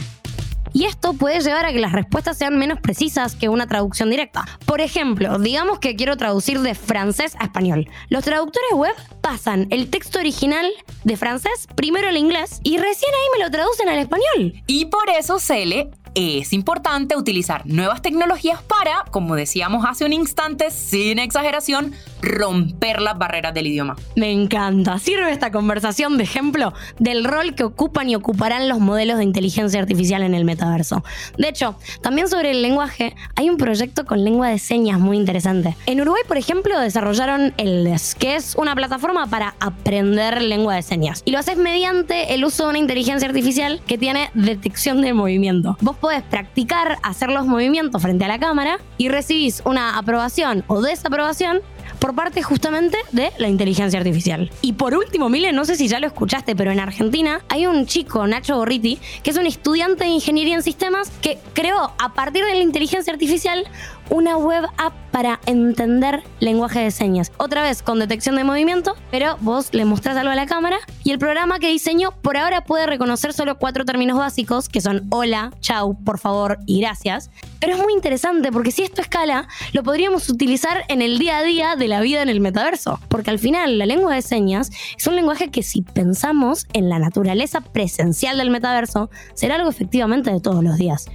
Y 0.73 0.85
esto 0.85 1.13
puede 1.13 1.41
llevar 1.41 1.65
a 1.65 1.73
que 1.73 1.79
las 1.79 1.91
respuestas 1.91 2.37
sean 2.37 2.57
menos 2.57 2.79
precisas 2.79 3.35
que 3.35 3.49
una 3.49 3.67
traducción 3.67 4.09
directa. 4.09 4.45
Por 4.65 4.79
ejemplo, 4.79 5.37
digamos 5.37 5.79
que 5.79 5.95
quiero 5.95 6.15
traducir 6.15 6.61
de 6.61 6.75
francés 6.75 7.35
a 7.39 7.45
español. 7.45 7.89
Los 8.09 8.23
traductores 8.23 8.71
web 8.73 8.93
pasan 9.21 9.67
el 9.69 9.89
texto 9.89 10.19
original 10.19 10.71
de 11.03 11.17
francés 11.17 11.67
primero 11.75 12.07
al 12.07 12.17
inglés 12.17 12.61
y 12.63 12.77
recién 12.77 13.11
ahí 13.13 13.39
me 13.39 13.43
lo 13.43 13.51
traducen 13.51 13.89
al 13.89 13.99
español. 13.99 14.53
Y 14.67 14.85
por 14.85 15.09
eso 15.09 15.39
Cele 15.39 15.91
es 16.15 16.53
importante 16.53 17.15
utilizar 17.15 17.65
nuevas 17.65 18.01
tecnologías 18.01 18.61
para, 18.63 19.05
como 19.11 19.35
decíamos 19.35 19.85
hace 19.87 20.05
un 20.05 20.13
instante, 20.13 20.71
sin 20.71 21.19
exageración, 21.19 21.93
romper 22.21 23.01
las 23.01 23.17
barreras 23.17 23.53
del 23.53 23.67
idioma. 23.67 23.95
Me 24.15 24.31
encanta. 24.31 24.99
Sirve 24.99 25.31
esta 25.31 25.51
conversación 25.51 26.17
de 26.17 26.23
ejemplo 26.23 26.73
del 26.99 27.23
rol 27.23 27.55
que 27.55 27.63
ocupan 27.63 28.09
y 28.09 28.15
ocuparán 28.15 28.67
los 28.69 28.79
modelos 28.79 29.17
de 29.17 29.23
inteligencia 29.23 29.79
artificial 29.79 30.21
en 30.23 30.33
el 30.33 30.45
metaverso. 30.45 31.03
De 31.37 31.49
hecho, 31.49 31.75
también 32.01 32.27
sobre 32.27 32.51
el 32.51 32.61
lenguaje, 32.61 33.15
hay 33.35 33.49
un 33.49 33.57
proyecto 33.57 34.05
con 34.05 34.23
lengua 34.23 34.49
de 34.49 34.59
señas 34.59 34.99
muy 34.99 35.17
interesante. 35.17 35.75
En 35.85 36.01
Uruguay, 36.01 36.23
por 36.27 36.37
ejemplo, 36.37 36.79
desarrollaron 36.79 37.53
el 37.57 37.83
DES, 37.83 38.15
que 38.15 38.35
es 38.35 38.55
una 38.55 38.75
plataforma 38.75 39.27
para 39.27 39.55
aprender 39.59 40.41
lengua 40.41 40.75
de 40.75 40.81
señas. 40.81 41.21
Y 41.25 41.31
lo 41.31 41.39
haces 41.39 41.57
mediante 41.57 42.33
el 42.33 42.43
uso 42.45 42.63
de 42.63 42.69
una 42.69 42.79
inteligencia 42.79 43.27
artificial 43.27 43.81
que 43.87 43.97
tiene 43.97 44.29
detección 44.33 45.01
de 45.01 45.13
movimiento. 45.13 45.77
Podés 46.01 46.23
practicar 46.23 46.97
hacer 47.03 47.29
los 47.29 47.45
movimientos 47.45 48.01
frente 48.01 48.25
a 48.25 48.27
la 48.27 48.39
cámara 48.39 48.79
y 48.97 49.07
recibís 49.07 49.61
una 49.65 49.97
aprobación 49.97 50.63
o 50.67 50.81
desaprobación 50.81 51.61
por 51.99 52.15
parte 52.15 52.41
justamente 52.41 52.97
de 53.11 53.31
la 53.37 53.47
inteligencia 53.47 53.99
artificial. 53.99 54.51
Y 54.61 54.73
por 54.73 54.95
último, 54.95 55.29
Mile, 55.29 55.53
no 55.53 55.65
sé 55.65 55.75
si 55.75 55.87
ya 55.87 55.99
lo 55.99 56.07
escuchaste, 56.07 56.55
pero 56.55 56.71
en 56.71 56.79
Argentina 56.79 57.41
hay 57.47 57.67
un 57.67 57.85
chico, 57.85 58.25
Nacho 58.25 58.57
Borriti, 58.57 58.97
que 59.21 59.29
es 59.29 59.37
un 59.37 59.45
estudiante 59.45 60.05
de 60.05 60.09
ingeniería 60.09 60.55
en 60.55 60.63
sistemas 60.63 61.11
que 61.21 61.37
creó 61.53 61.93
a 61.99 62.13
partir 62.13 62.43
de 62.43 62.55
la 62.55 62.61
inteligencia 62.61 63.13
artificial 63.13 63.67
una 64.11 64.37
web 64.37 64.65
app 64.77 64.93
para 65.11 65.39
entender 65.45 66.21
lenguaje 66.39 66.79
de 66.79 66.91
señas. 66.91 67.31
Otra 67.37 67.63
vez 67.63 67.81
con 67.81 67.97
detección 67.97 68.35
de 68.35 68.43
movimiento, 68.43 68.95
pero 69.09 69.37
vos 69.39 69.73
le 69.73 69.85
mostrás 69.85 70.17
algo 70.17 70.31
a 70.31 70.35
la 70.35 70.45
cámara 70.45 70.77
y 71.03 71.11
el 71.11 71.19
programa 71.19 71.59
que 71.59 71.69
diseñó 71.69 72.11
por 72.21 72.37
ahora 72.37 72.63
puede 72.65 72.85
reconocer 72.85 73.33
solo 73.33 73.57
cuatro 73.57 73.85
términos 73.85 74.17
básicos, 74.17 74.67
que 74.67 74.81
son 74.81 75.07
hola, 75.09 75.51
chau, 75.61 75.97
por 76.03 76.19
favor 76.19 76.59
y 76.65 76.81
gracias. 76.81 77.31
Pero 77.59 77.73
es 77.73 77.79
muy 77.81 77.93
interesante 77.93 78.51
porque 78.51 78.71
si 78.71 78.83
esto 78.83 79.01
escala, 79.01 79.47
lo 79.71 79.83
podríamos 79.83 80.27
utilizar 80.29 80.83
en 80.89 81.01
el 81.01 81.17
día 81.17 81.37
a 81.37 81.43
día 81.43 81.75
de 81.77 81.87
la 81.87 82.01
vida 82.01 82.21
en 82.21 82.29
el 82.29 82.41
metaverso. 82.41 82.99
Porque 83.07 83.29
al 83.29 83.39
final 83.39 83.77
la 83.77 83.85
lengua 83.85 84.15
de 84.15 84.21
señas 84.21 84.71
es 84.97 85.07
un 85.07 85.15
lenguaje 85.15 85.49
que 85.51 85.63
si 85.63 85.83
pensamos 85.83 86.67
en 86.73 86.89
la 86.89 86.99
naturaleza 86.99 87.61
presencial 87.61 88.37
del 88.37 88.49
metaverso, 88.49 89.09
será 89.35 89.55
algo 89.55 89.69
efectivamente 89.69 90.31
de 90.31 90.41
todos 90.41 90.63
los 90.63 90.77
días. 90.77 91.07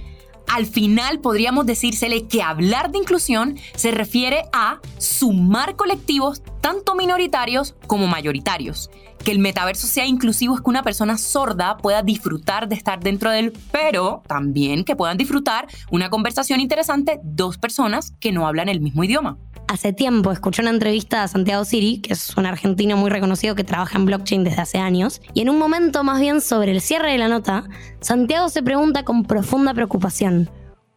Al 0.47 0.65
final 0.65 1.19
podríamos 1.19 1.65
decírsele 1.65 2.27
que 2.27 2.41
hablar 2.41 2.91
de 2.91 2.97
inclusión 2.97 3.57
se 3.75 3.91
refiere 3.91 4.43
a 4.53 4.79
sumar 4.97 5.75
colectivos 5.75 6.41
tanto 6.61 6.95
minoritarios 6.95 7.75
como 7.85 8.07
mayoritarios. 8.07 8.89
Que 9.23 9.31
el 9.31 9.39
metaverso 9.39 9.87
sea 9.87 10.05
inclusivo 10.05 10.55
es 10.55 10.61
que 10.61 10.69
una 10.69 10.83
persona 10.83 11.17
sorda 11.17 11.77
pueda 11.77 12.01
disfrutar 12.01 12.69
de 12.69 12.75
estar 12.75 12.99
dentro 13.01 13.29
de 13.29 13.39
él, 13.39 13.53
pero 13.71 14.23
también 14.27 14.83
que 14.83 14.95
puedan 14.95 15.17
disfrutar 15.17 15.67
una 15.91 16.09
conversación 16.09 16.61
interesante 16.61 17.19
dos 17.23 17.57
personas 17.57 18.13
que 18.19 18.31
no 18.31 18.47
hablan 18.47 18.69
el 18.69 18.79
mismo 18.79 19.03
idioma 19.03 19.37
hace 19.67 19.93
tiempo 19.93 20.31
escuché 20.31 20.61
una 20.61 20.71
entrevista 20.71 21.23
a 21.23 21.27
Santiago 21.27 21.65
Siri, 21.65 21.99
que 21.99 22.13
es 22.13 22.35
un 22.37 22.45
argentino 22.45 22.97
muy 22.97 23.09
reconocido 23.09 23.55
que 23.55 23.63
trabaja 23.63 23.97
en 23.97 24.05
blockchain 24.05 24.43
desde 24.43 24.61
hace 24.61 24.77
años, 24.77 25.21
y 25.33 25.41
en 25.41 25.49
un 25.49 25.59
momento 25.59 26.03
más 26.03 26.19
bien 26.19 26.41
sobre 26.41 26.71
el 26.71 26.81
cierre 26.81 27.11
de 27.11 27.17
la 27.17 27.27
nota, 27.27 27.65
Santiago 27.99 28.49
se 28.49 28.63
pregunta 28.63 29.03
con 29.03 29.23
profunda 29.23 29.73
preocupación, 29.73 30.49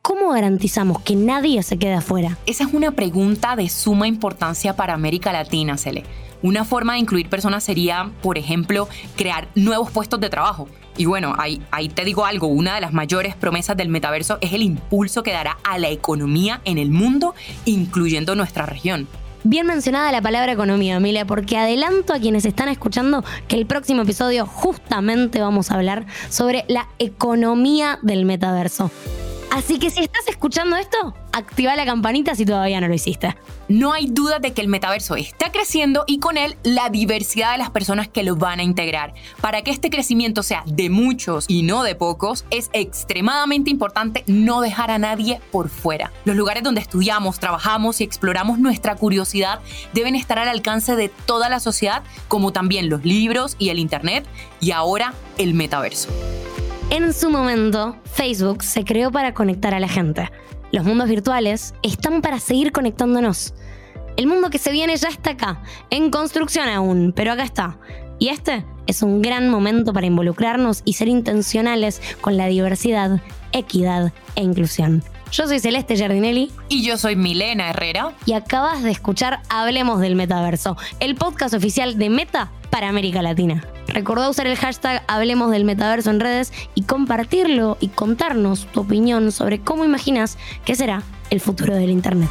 ¿Cómo 0.03 0.31
garantizamos 0.31 1.03
que 1.03 1.15
nadie 1.15 1.63
se 1.63 1.79
quede 1.79 1.93
afuera? 1.93 2.39
Esa 2.47 2.65
es 2.65 2.73
una 2.73 2.93
pregunta 2.93 3.55
de 3.55 3.69
suma 3.69 4.09
importancia 4.09 4.75
para 4.75 4.95
América 4.95 5.31
Latina, 5.31 5.77
Cele. 5.77 6.05
Una 6.43 6.65
forma 6.65 6.95
de 6.95 7.01
incluir 7.01 7.29
personas 7.29 7.63
sería, 7.65 8.11
por 8.23 8.39
ejemplo, 8.39 8.89
crear 9.17 9.49
nuevos 9.55 9.91
puestos 9.91 10.21
de 10.21 10.31
trabajo. 10.31 10.69
Y 10.97 11.05
bueno, 11.05 11.35
ahí, 11.39 11.89
te 11.89 12.05
digo 12.05 12.27
algo, 12.27 12.47
una 12.49 12.75
de 12.75 12.81
las 12.81 12.93
mayores 12.93 13.35
promesas 13.35 13.77
del 13.77 13.89
metaverso 13.89 14.39
es 14.41 14.53
el 14.53 14.63
impulso 14.63 15.23
que 15.23 15.33
dará 15.33 15.59
a 15.65 15.79
la 15.79 15.89
economía 15.89 16.61
en 16.65 16.79
el 16.79 16.91
mundo, 16.91 17.35
incluyendo 17.65 18.35
nuestra 18.35 18.67
región. 18.67 19.09
Bien 19.43 19.67
mencionada 19.67 20.13
la 20.13 20.21
palabra 20.21 20.53
economía, 20.53 20.97
Emilia, 20.97 21.27
porque 21.27 21.57
adelanto 21.57 22.13
a 22.13 22.19
quienes 22.19 22.45
están 22.45 22.69
escuchando 22.69 23.25
que 23.49 23.57
el 23.57 23.65
próximo 23.65 24.03
episodio 24.03 24.45
justamente 24.45 25.41
vamos 25.41 25.71
a 25.71 25.77
hablar 25.77 26.05
sobre 26.29 26.67
la 26.69 26.89
economía 26.99 27.99
del 28.03 28.27
metaverso. 28.27 28.91
Así 29.51 29.81
que 29.81 29.91
si 29.91 30.01
estás 30.01 30.29
escuchando 30.29 30.77
esto, 30.77 31.13
activa 31.33 31.75
la 31.75 31.85
campanita 31.85 32.37
si 32.37 32.47
todavía 32.47 32.81
no 32.81 32.87
lo 32.87 32.95
hiciste. 32.95 33.37
No 33.69 33.93
hay 33.93 34.07
duda 34.07 34.39
de 34.39 34.53
que 34.53 34.61
el 34.61 34.69
metaverso 34.69 35.17
está 35.17 35.51
creciendo 35.51 36.05
y 36.07 36.21
con 36.21 36.37
él 36.37 36.57
la 36.63 36.89
diversidad 36.89 37.53
de 37.53 37.59
las 37.59 37.71
personas 37.71 38.07
que 38.07 38.23
lo 38.23 38.37
van 38.37 38.61
a 38.61 38.63
integrar. 38.63 39.13
Para 39.41 39.63
que 39.63 39.73
este 39.73 39.91
crecimiento 39.91 40.45
sea 40.45 40.63
de 40.67 40.89
muchos 40.89 41.47
y 41.49 41.63
no 41.63 41.83
de 41.83 41.97
pocos, 41.97 42.45
es 42.51 42.71
extremadamente 42.73 43.71
importante 43.71 44.23
no 44.29 44.61
dejar 44.61 44.93
a 44.93 44.99
nadie 44.99 45.41
por 45.51 45.69
fuera. 45.69 46.13
Los 46.25 46.37
lugares 46.37 46.63
donde 46.63 46.81
estudiamos, 46.81 47.41
trabajamos 47.41 48.01
y 48.01 48.05
exploramos 48.05 48.61
nuestra 48.61 48.95
curiosidad 48.95 49.61
deben 49.93 50.15
estar 50.15 50.39
al 50.39 50.49
alcance 50.49 50.95
de 50.95 51.09
toda 51.09 51.49
la 51.49 51.59
sociedad, 51.59 52.05
como 52.29 52.53
también 52.53 52.89
los 52.89 53.05
libros 53.05 53.57
y 53.59 53.71
el 53.71 53.81
Internet 53.81 54.27
y 54.61 54.71
ahora 54.71 55.13
el 55.39 55.55
metaverso. 55.55 56.09
En 56.91 57.13
su 57.13 57.31
momento, 57.31 57.97
Facebook 58.05 58.65
se 58.65 58.85
creó 58.85 59.13
para 59.13 59.33
conectar 59.33 59.75
a 59.75 59.81
la 59.81 59.87
gente. 59.87 60.29
Los 60.73 60.85
mundos 60.85 61.09
virtuales 61.09 61.73
están 61.85 62.21
para 62.21 62.41
seguir 62.41 62.73
conectándonos. 62.73 63.55
El 64.17 64.27
mundo 64.27 64.51
que 64.51 64.59
se 64.59 64.73
viene 64.73 64.97
ya 64.97 65.09
está 65.09 65.31
acá, 65.31 65.63
en 65.91 66.11
construcción 66.11 66.69
aún, 66.69 67.13
pero 67.15 67.31
acá 67.31 67.45
está. 67.45 67.79
Y 68.19 68.31
este 68.31 68.67
es 68.89 69.03
un 69.03 69.23
gran 69.23 69.49
momento 69.49 69.93
para 69.93 70.07
involucrarnos 70.07 70.83
y 70.85 70.95
ser 70.95 71.07
intencionales 71.07 72.03
con 72.21 72.37
la 72.37 72.49
diversidad, 72.49 73.23
equidad 73.53 74.13
e 74.35 74.43
inclusión. 74.43 75.05
Yo 75.33 75.47
soy 75.47 75.61
Celeste 75.61 75.95
Giardinelli. 75.97 76.51
Y 76.69 76.83
yo 76.83 76.99
soy 76.99 77.15
Milena 77.15 77.71
Herrera. 77.71 78.13
Y 78.27 78.33
acabas 78.33 78.83
de 78.83 78.91
escuchar 78.91 79.41
Hablemos 79.49 80.01
del 80.01 80.17
Metaverso, 80.17 80.77
el 80.99 81.15
podcast 81.15 81.55
oficial 81.55 81.99
de 81.99 82.11
Meta 82.11 82.51
para 82.71 82.89
América 82.89 83.23
Latina. 83.23 83.65
Recordá 83.87 84.29
usar 84.29 84.49
el 84.49 84.57
hashtag 84.57 85.03
Hablemos 85.07 85.51
del 85.53 85.65
Metaverso 85.65 86.11
en 86.11 86.21
redes 86.21 86.53
y 86.75 86.83
compartirlo 86.83 87.77
y 87.81 87.89
contarnos 87.89 88.67
tu 88.67 88.81
opinión 88.81 89.31
sobre 89.31 89.61
cómo 89.61 89.85
imaginas 89.85 90.37
que 90.65 90.75
será 90.75 91.03
el 91.31 91.41
futuro 91.41 91.77
del 91.77 91.91
Internet. 91.91 92.31